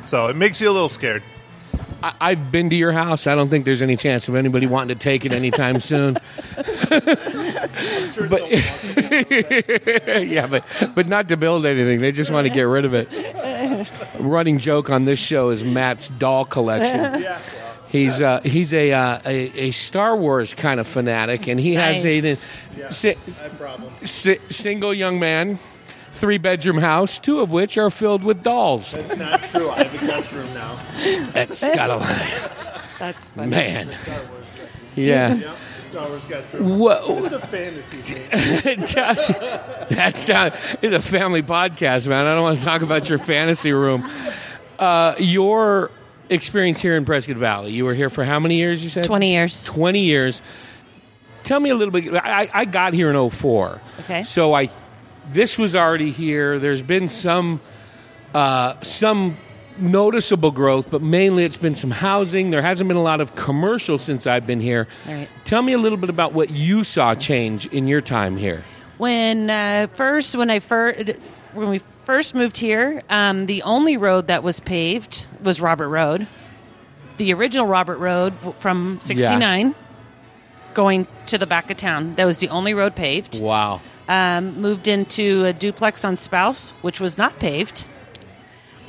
[0.05, 1.22] So it makes you a little scared.
[2.03, 3.26] I, I've been to your house.
[3.26, 6.14] I don't think there's any chance of anybody wanting to take it anytime soon.
[8.28, 8.50] but
[10.26, 12.00] yeah, but but not to build anything.
[12.00, 13.09] They just want to get rid of it.
[14.18, 17.24] Running joke on this show is Matt's doll collection.
[17.88, 22.03] He's uh, he's a, uh, a a Star Wars kind of fanatic, and he has
[22.05, 22.44] Nice.
[22.80, 25.59] a, si- I si- single young man,
[26.23, 28.93] three bedroom house, two of which are filled with dolls.
[28.93, 29.70] That's not true.
[29.70, 30.79] I have a guest room now.
[31.33, 32.51] That's gotta lie,
[33.01, 33.51] That's funny.
[33.51, 33.93] man.
[34.05, 34.73] Star Wars guest.
[34.95, 35.55] Yeah.
[35.83, 36.79] Star Wars guest room.
[36.79, 37.25] Whoa.
[37.25, 38.14] It's a fantasy.
[38.61, 38.83] thing.
[38.83, 42.25] that sound it's a family podcast, man.
[42.25, 44.09] I don't want to talk about your fantasy room.
[44.79, 45.91] Uh, your
[46.31, 47.73] experience here in Prescott Valley.
[47.73, 48.85] You were here for how many years?
[48.85, 49.64] You said 20 years.
[49.64, 50.41] 20 years.
[51.43, 52.14] Tell me a little bit.
[52.14, 53.81] I, I got here in 04.
[54.05, 54.23] Okay.
[54.23, 54.70] So I,
[55.31, 56.59] this was already here.
[56.59, 57.61] There's been some,
[58.35, 59.37] uh, some
[59.79, 62.51] noticeable growth, but mainly it's been some housing.
[62.51, 64.89] There hasn't been a lot of commercial since I've been here.
[65.07, 65.29] All right.
[65.45, 68.64] Tell me a little bit about what you saw change in your time here.
[68.99, 71.11] When uh, first, when I first,
[71.55, 76.27] when we first moved here, um, the only road that was paved was Robert Road,
[77.16, 79.75] the original Robert Road from '69,
[80.75, 82.14] going to the back of town.
[82.14, 83.41] That was the only road paved.
[83.41, 83.81] Wow.
[84.09, 87.86] Um, moved into a duplex on Spouse, which was not paved.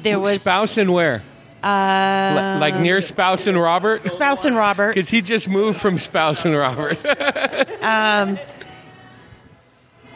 [0.01, 1.23] There was Spouse and where?
[1.63, 4.11] Uh, like near Spouse and Robert?
[4.11, 4.95] Spouse and Robert.
[4.95, 6.97] Because he just moved from Spouse and Robert.
[7.83, 8.37] um,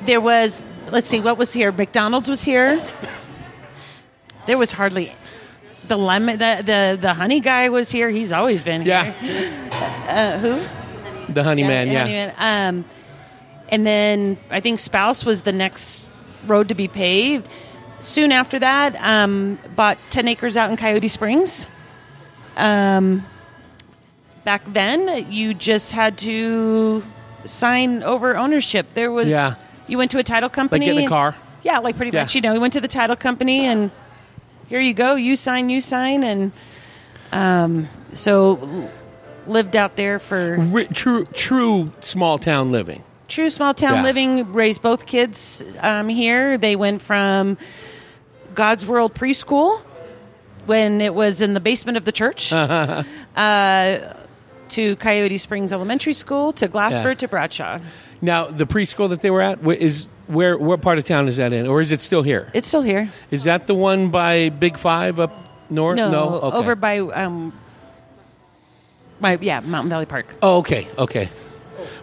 [0.06, 1.72] There was, let's see, what was here?
[1.72, 2.82] McDonald's was here.
[4.46, 5.14] There was hardly
[5.88, 8.10] the lemon, the the the honey guy was here.
[8.10, 9.14] He's always been here.
[9.22, 10.04] yeah.
[10.08, 11.34] Uh, who?
[11.34, 12.00] The honey man, yeah.
[12.00, 12.34] Honey Man.
[12.76, 12.86] Um,
[13.70, 16.10] and then I think Spouse was the next
[16.46, 17.48] road to be paved.
[18.00, 21.68] Soon after that, um, bought ten acres out in Coyote Springs.
[22.56, 23.26] Um,
[24.44, 27.04] back then, you just had to
[27.46, 28.94] sign over ownership.
[28.94, 29.54] There was Yeah.
[29.88, 31.36] you went to a title company, like getting a car?
[31.64, 32.24] Yeah, like pretty Yeah.
[32.24, 32.36] much.
[32.36, 33.92] You know, we went to the title company and
[34.70, 35.16] here you go.
[35.16, 36.52] You sign, you sign, and
[37.32, 38.90] um, so
[39.48, 43.04] lived out there for Ri- true, true small town living.
[43.28, 44.04] True small town Yeah.
[44.04, 44.54] living.
[44.54, 46.58] Raised both kids um, here.
[46.58, 47.58] They went from
[48.56, 49.82] God's World Preschool
[50.66, 52.52] when it was in the basement of the church.
[52.54, 53.04] uh,
[54.70, 57.20] to Coyote Springs Elementary School, to Glassford, Yeah.
[57.20, 57.80] to Bradshaw.
[58.22, 60.58] Now, the preschool that they were at is where?
[60.58, 62.52] What part of town is that in, or is it still here?
[62.54, 63.10] It's still here.
[63.32, 65.32] Is that the one by Big Five up
[65.70, 65.96] north?
[65.96, 66.10] No,
[66.42, 66.58] Okay.
[66.58, 67.54] over by um,
[69.22, 70.36] by yeah, Mountain Valley Park.
[70.42, 71.30] Oh, okay, okay.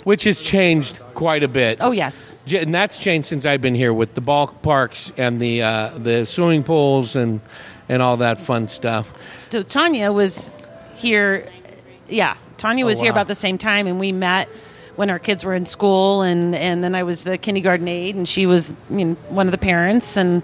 [0.05, 1.79] Which has changed quite a bit.
[1.81, 5.91] Oh yes, and that's changed since I've been here with the ballparks and the uh,
[5.97, 7.41] the swimming pools and
[7.89, 9.13] and all that fun stuff.
[9.51, 10.53] so Tanya was
[10.95, 11.49] here.
[12.09, 13.21] Yeah, Tanya was here Oh, wow.
[13.23, 14.49] about the same time, and we met
[14.97, 18.29] when our kids were in school, and and then I was the kindergarten aide, and
[18.29, 20.43] she was you know, one of the parents, and,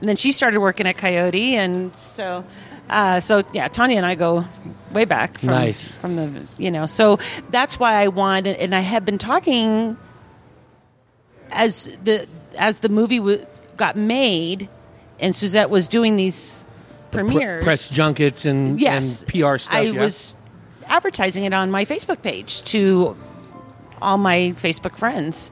[0.00, 2.44] and then she started working at Coyote, and so.
[2.92, 4.44] Uh, so yeah, Tanya and I go
[4.92, 5.82] way back from Nice.
[5.82, 6.84] from the you know.
[6.86, 7.18] So
[7.50, 9.96] that's why I wanted, and I have been talking
[11.50, 12.26] as the
[12.58, 13.44] as the movie w-
[13.76, 14.68] got made,
[15.18, 16.64] and Susette was doing these
[17.10, 17.64] Pre- premieres.
[17.64, 19.74] press junkets and, yes, and PR stuff.
[19.74, 20.00] I yeah?
[20.00, 20.36] was
[20.86, 23.16] advertising it on my Facebook page to
[24.02, 25.50] all my Facebook friends,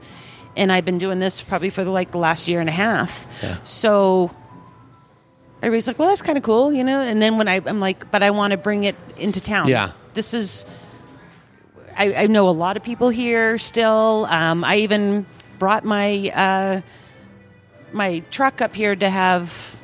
[0.55, 3.27] and I've been doing this probably for the, like the last year and a half.
[3.41, 3.57] Yeah.
[3.63, 4.29] So
[5.61, 7.01] everybody's like, "Well, that's kind of cool," you know.
[7.01, 9.91] And then when I, I'm like, "But I want to bring it into town." Yeah.
[10.13, 10.65] this is.
[11.97, 14.25] I, I know a lot of people here still.
[14.29, 15.25] Um, I even
[15.59, 16.81] brought my uh,
[17.91, 19.77] my truck up here to have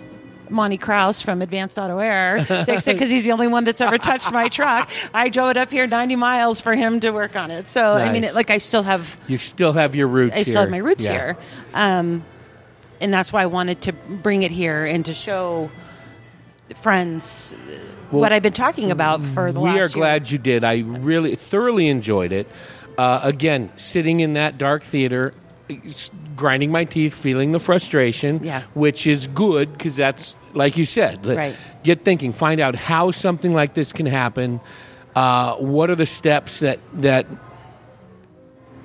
[0.49, 3.97] Monty Kraus from Advanced Auto Air fix it because he's the only one that's ever
[3.97, 4.89] touched my truck.
[5.13, 7.67] I drove it up here 90 miles for him to work on it.
[7.67, 10.37] So I mean, it, like I still have You still have your roots.
[10.37, 10.61] I still here.
[10.61, 11.11] have my roots Yeah.
[11.11, 11.37] here,
[11.73, 12.23] um,
[13.01, 15.69] and that's why I wanted to bring it here and to show
[16.75, 17.71] friends uh,
[18.11, 19.89] what I've been talking about for the we last We are year.
[19.89, 20.63] glad you did.
[20.63, 22.47] I really thoroughly enjoyed it.
[22.97, 25.33] Uh, again, sitting in that dark theater,
[26.35, 28.63] grinding my teeth, feeling the frustration, Yeah.
[28.73, 31.25] which is good because that's like you said.
[31.25, 31.55] Right.
[31.83, 34.59] Get thinking, find out how something like this can happen.
[35.15, 37.27] Uh, what are the steps that that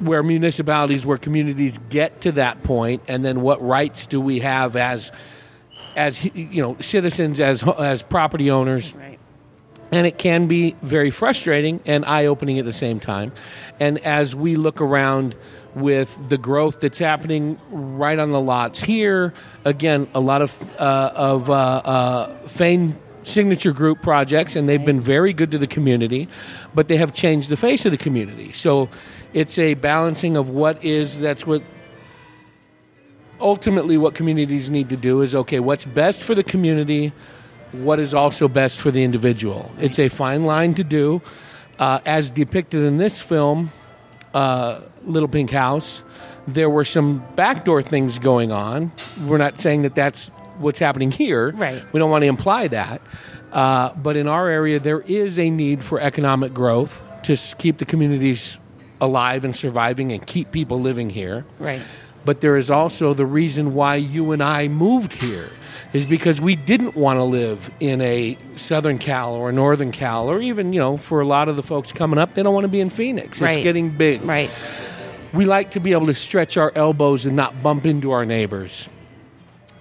[0.03, 4.76] where municipalities, where communities get to that point, and then what rights do we have
[4.76, 5.12] as
[5.96, 9.18] as you know citizens, as as property owners, Right.
[9.90, 13.32] and it can be very frustrating and eye-opening at the same time.
[13.78, 15.34] And as we look around
[15.74, 19.32] with the growth that's happening right on the lots here
[19.64, 25.00] again a lot of uh, of uh, uh, Fain signature group projects and they've been
[25.00, 26.28] very good to the community
[26.74, 28.53] but they have changed the face of the community.
[28.53, 28.88] So
[29.32, 31.62] it's a balancing of what is that's what
[33.40, 37.12] ultimately what communities need to do is okay what's best for the community
[37.72, 39.72] what is also best for the individual.
[39.80, 41.22] It's a fine line to do.
[41.78, 43.72] Uh, as depicted in this film
[44.34, 46.04] uh, little pink house
[46.46, 48.92] there were some backdoor things going on.
[49.26, 51.52] We're not saying that that's what's happening here.
[51.52, 51.82] Right.
[51.92, 53.00] we don't want to imply that.
[53.52, 57.84] Uh, but in our area there is a need for economic growth to keep the
[57.84, 58.58] communities
[59.03, 61.82] alive and surviving and keep people living here Right.
[62.24, 65.50] but there is also the reason why you and I moved here
[65.92, 70.30] is because we didn't want to live in a Southern Cal or a Northern Cal,
[70.30, 72.64] or even, you know, for a lot of the folks coming up, they don't want
[72.64, 73.42] to be in Phoenix.
[73.42, 73.59] Right.
[73.59, 74.22] It's getting big.
[74.22, 74.48] Right.
[75.34, 78.88] We like to be able to stretch our elbows and not bump into our neighbors.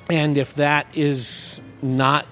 [0.09, 2.25] And if that is not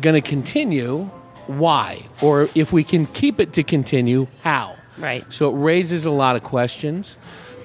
[0.00, 1.10] going to continue,
[1.48, 2.00] why?
[2.22, 4.76] Or if we can keep it to continue, how?
[4.98, 5.24] Right.
[5.32, 7.16] So it raises a lot of questions.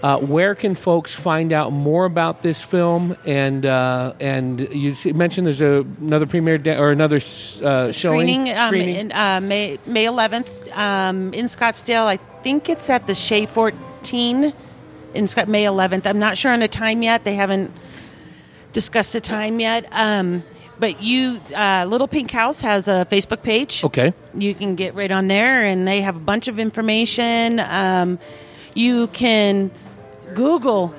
[0.01, 3.17] Uh, where can folks find out more about this film?
[3.25, 8.53] And uh, and you mentioned there's a, another premiere da- or another uh, showing screening,
[8.55, 12.05] um, in uh, May May 11th um, in Scottsdale.
[12.05, 14.53] I think it's at the Shea 14
[15.13, 16.05] in Scott May 11th.
[16.05, 17.25] I'm not sure on a time yet.
[17.25, 17.73] They haven't
[18.71, 19.85] discussed a time yet.
[19.91, 20.43] Um,
[20.79, 23.83] but you, uh, Little Pink House has a Facebook page.
[23.83, 24.13] okay.
[24.33, 27.59] You can get right on there, and they have a bunch of information.
[27.59, 28.19] Um,
[28.73, 29.71] you can
[30.33, 30.93] Google.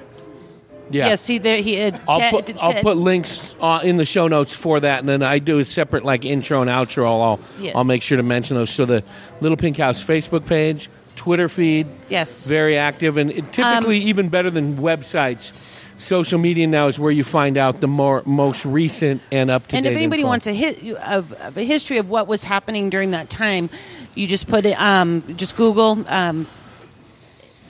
[0.93, 1.14] Yeah.
[1.14, 2.01] see there he had.
[2.09, 5.22] I'll Ted- put, I'll put links uh, in the show notes for that, and then
[5.22, 7.05] I do a separate like intro and outro.
[7.05, 7.72] I'll Yeah.
[7.76, 8.70] I'll make sure to mention those.
[8.70, 9.05] So the
[9.41, 12.49] Little Pink House Facebook page, Twitter feed, Yes.
[12.49, 15.53] very active, and it typically even better than websites.
[16.01, 19.72] Social media now is where you find out the more most recent and up to
[19.72, 19.78] date.
[19.78, 23.11] And if anybody wants a hit of, of a history of what was happening during
[23.11, 23.68] that time,
[24.14, 24.80] you just put it.
[24.80, 26.46] Um, just Google um,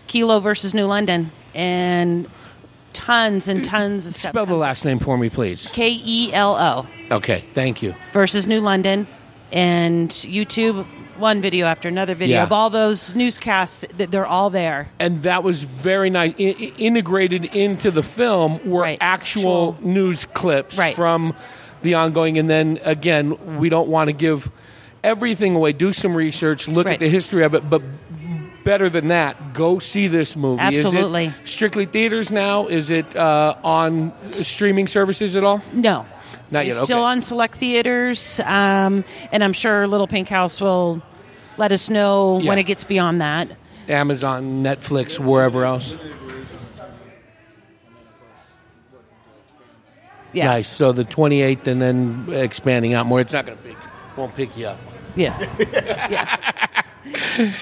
[0.07, 2.31] Kelo versus New London, and
[2.93, 4.31] tons and tons of stuff.
[4.31, 5.69] spell the last name for me, please.
[5.73, 7.97] K E L O Okay, thank you.
[8.13, 9.09] versus New London,
[9.51, 10.87] and YouTube.
[11.21, 12.43] One video after another video Yeah.
[12.45, 13.85] of all those newscasts.
[13.99, 14.89] That they're all there.
[14.99, 16.33] and that was very nice.
[16.39, 18.99] I- integrated into the film were Right.
[19.01, 20.97] actual Actual- news clips Right.
[20.97, 21.35] from
[21.83, 22.39] the ongoing.
[22.39, 24.51] And then again, we don't want to give
[25.05, 25.73] everything away.
[25.73, 27.83] Do some research, look at the history of it, but
[28.65, 30.61] better than that, go see this movie.
[30.61, 31.27] Absolutely.
[31.27, 32.67] Is it strictly theaters now?
[32.67, 35.61] Is it uh, on streaming services at all?
[35.73, 36.07] No.
[36.51, 37.05] Not it's yet, still okay.
[37.05, 41.01] on select theaters, um, and I'm sure Little Pink House will
[41.57, 43.49] let us know when it gets beyond that.
[43.89, 45.95] Amazon, Netflix, wherever else.
[50.33, 50.69] Yeah, Nice.
[50.69, 53.21] So the 28th, and then expanding out more.
[53.21, 53.77] It's not going to pick,
[54.17, 54.79] won't pick you up.
[55.17, 55.37] yeah,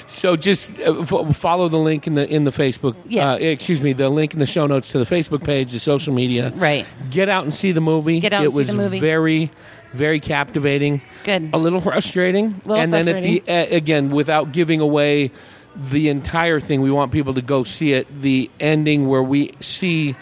[0.07, 2.97] So just uh, f- follow the link in the in the Facebook.
[3.07, 3.41] Yes.
[3.43, 6.13] Uh, excuse me, the link in the show notes to the Facebook page, the social
[6.13, 6.53] media.
[6.57, 6.87] right.
[7.11, 8.21] Get out and see the movie.
[8.21, 9.01] Get out it and see was the movie.
[9.01, 9.51] very,
[9.93, 11.01] very captivating.
[11.25, 11.51] Good.
[11.53, 12.47] A little frustrating.
[12.47, 15.31] A Little and then at the uh, again, without giving away
[15.77, 18.07] the entire thing, we want people to go see it.
[18.23, 20.17] The ending where we see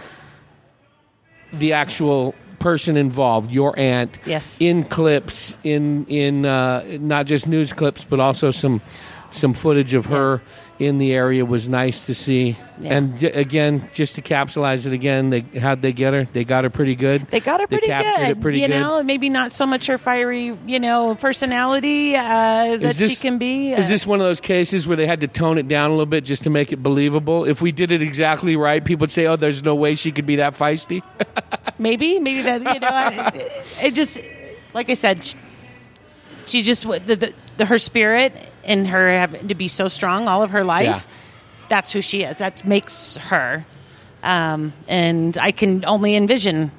[1.52, 4.56] the actual person involved, your aunt, Yes.
[4.60, 8.80] in clips, in in uh, not just news clips, but also some
[9.30, 10.44] some footage of her Yes.
[10.78, 12.56] in the area was nice to see.
[12.80, 12.94] Yeah.
[12.96, 16.24] And j- again, just to capsulize it again, they how'd they get her?
[16.32, 17.22] They got her pretty good.
[17.28, 18.40] They got her pretty good.
[18.42, 18.74] pretty you good.
[18.74, 23.16] know, maybe not so much her fiery, you know, personality uh, that Is this- she
[23.16, 23.72] can be.
[23.72, 25.92] Is uh, this one of those cases where they had to tone it down a
[25.94, 27.44] little bit just to make it believable?
[27.44, 30.26] If we did it exactly right, people would say, "Oh, there's no way she could
[30.26, 31.02] be that feisty."
[31.78, 33.32] maybe maybe that you know I,
[33.82, 34.18] it just
[34.72, 35.36] like i said she,
[36.46, 38.32] she just the, the, the her spirit
[38.66, 41.00] and her having to be so strong all of her life Yeah.
[41.68, 43.64] that's who she is that makes her
[44.22, 46.70] um, and i can only envision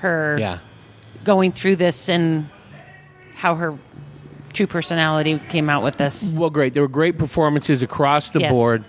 [0.00, 0.58] her yeah.
[1.24, 2.48] going through this and
[3.34, 3.78] how her
[4.52, 6.74] true personality came out with this Well, great.
[6.74, 8.52] There were great performances across the Yes.
[8.52, 8.84] board.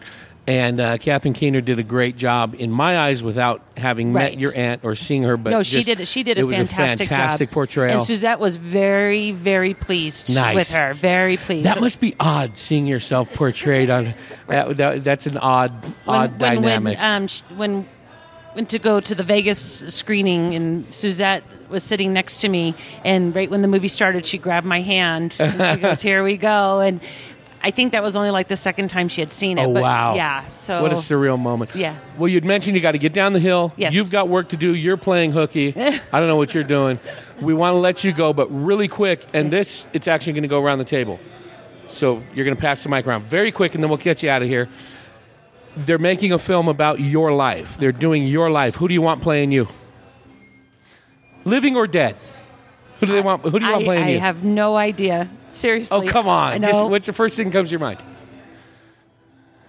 [0.49, 4.51] And uh, Catherine Keener did a great job in my eyes without having met your
[4.55, 5.37] aunt or seeing her.
[5.37, 6.07] But no, she just- did.
[6.07, 7.53] She did a fantastic, a fantastic job.
[7.53, 7.93] portrayal.
[7.93, 10.55] And Susette was very, very pleased Nice.
[10.55, 10.95] with her.
[10.95, 11.67] Very pleased.
[11.67, 14.15] that must be odd seeing yourself portrayed on.
[14.47, 15.71] That, that, that's an odd,
[16.07, 16.97] odd when, dynamic.
[16.97, 17.89] When, um, when
[18.55, 19.59] went to go to the Vegas
[19.93, 22.73] screening, and Susette was sitting next to me,
[23.05, 26.37] and right when the movie started, she grabbed my hand and she goes, "Here we
[26.37, 26.99] go." And
[27.62, 29.66] I think that was only like the second time she had seen it.
[29.66, 30.16] Oh but wow!
[30.16, 30.47] Yeah.
[30.49, 31.76] So what a surreal moment.
[31.76, 31.97] Yeah.
[32.18, 33.74] Well, you'd mentioned you got to get down the hill.
[33.76, 33.93] Yes.
[33.93, 34.74] You've got work to do.
[34.74, 35.76] You're playing hooky.
[35.78, 36.99] I don't know what you're doing.
[37.41, 39.26] We want to let you go, but really quick.
[39.34, 41.20] And this, it's actually going to go around the table.
[41.88, 44.30] So you're going to pass the mic around very quick, and then we'll get you
[44.30, 44.70] out of here.
[45.76, 47.78] They're making a film about your life.
[47.78, 48.76] They're doing your life.
[48.76, 49.68] Who do you want playing you?
[51.45, 52.16] Living or dead?
[52.99, 53.43] Who do they want?
[53.43, 54.18] Who do you want playing I you?
[54.18, 55.30] I have no idea.
[55.49, 55.97] Seriously.
[55.97, 56.61] oh, come on!
[56.61, 56.67] No.
[56.67, 57.99] Just what's the first thing that comes to your mind?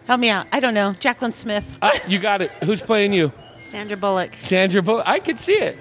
[0.07, 0.47] Help me out.
[0.53, 0.95] I don't know.
[0.99, 1.79] Jacqueline Smith.
[1.83, 2.51] Ah, you got it.
[2.65, 3.33] Who's playing you?
[3.61, 4.35] Sandra Bullock.
[4.41, 5.07] Sandra Bullock.
[5.07, 5.79] I could see it.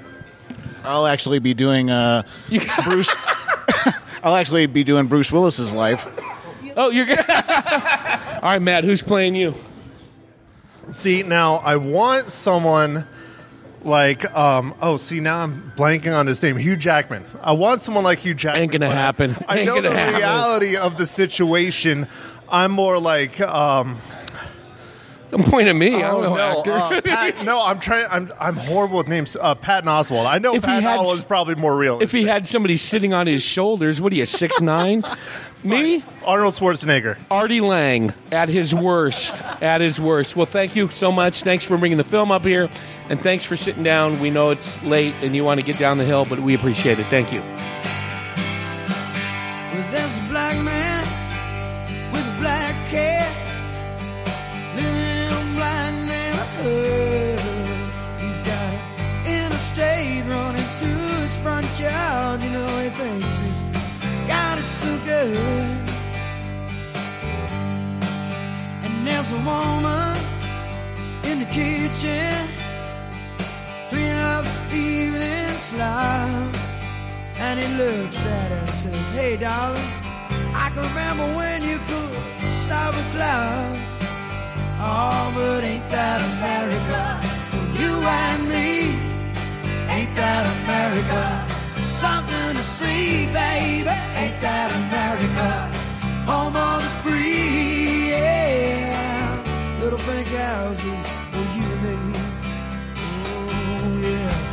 [0.83, 2.23] I'll actually be doing uh,
[2.83, 3.15] Bruce.
[4.23, 6.07] I'll actually be doing Bruce Willis's life.
[6.75, 7.19] Oh, you're good.
[7.29, 8.83] All right, Matt.
[8.83, 9.55] Who's playing you?
[10.91, 13.07] See, now I want someone
[13.83, 17.23] like, um, oh, see, now I'm blanking on his name, Hugh Jackman.
[17.41, 18.63] I want someone like Hugh Jackman.
[18.63, 19.35] Ain't gonna I- happen.
[19.47, 20.15] I Ain't know gonna the happen.
[20.15, 22.07] reality of the situation.
[22.49, 23.97] I'm more like, um,
[25.31, 25.93] Don't point at me.
[26.03, 26.71] oh, I'm no, no, actor.
[26.71, 28.07] uh, Pat, no, I'm trying.
[28.09, 29.37] I'm I'm horrible with names.
[29.39, 30.25] Uh, Patton Oswalt.
[30.25, 32.05] I know If Patton had Oswalt is probably more realistic.
[32.05, 35.03] if he had somebody sitting on his shoulders, what are you, six nine?
[35.63, 36.03] me?
[36.25, 37.19] Arnold Schwarzenegger.
[37.29, 39.39] Artie Lange at his worst.
[39.61, 40.35] At his worst.
[40.35, 41.43] Well, thank you so much.
[41.43, 42.67] Thanks for bringing the film up here,
[43.09, 44.19] and thanks for sitting down.
[44.19, 46.99] We know it's late and you want to get down the hill, but we appreciate
[46.99, 47.07] it.
[47.07, 47.41] Thank you.
[79.11, 79.81] Hey, darling,
[80.53, 83.75] I can remember when you could stop a cloud.
[84.79, 87.19] Oh, but ain't that America?
[87.51, 88.95] For you and me,
[89.89, 91.45] ain't that America?
[91.83, 95.49] Something to see, baby, ain't that America?
[96.29, 99.79] Home of the free, yeah.
[99.81, 102.19] Little pink houses for you and me.
[103.25, 104.48] Oh, yeah,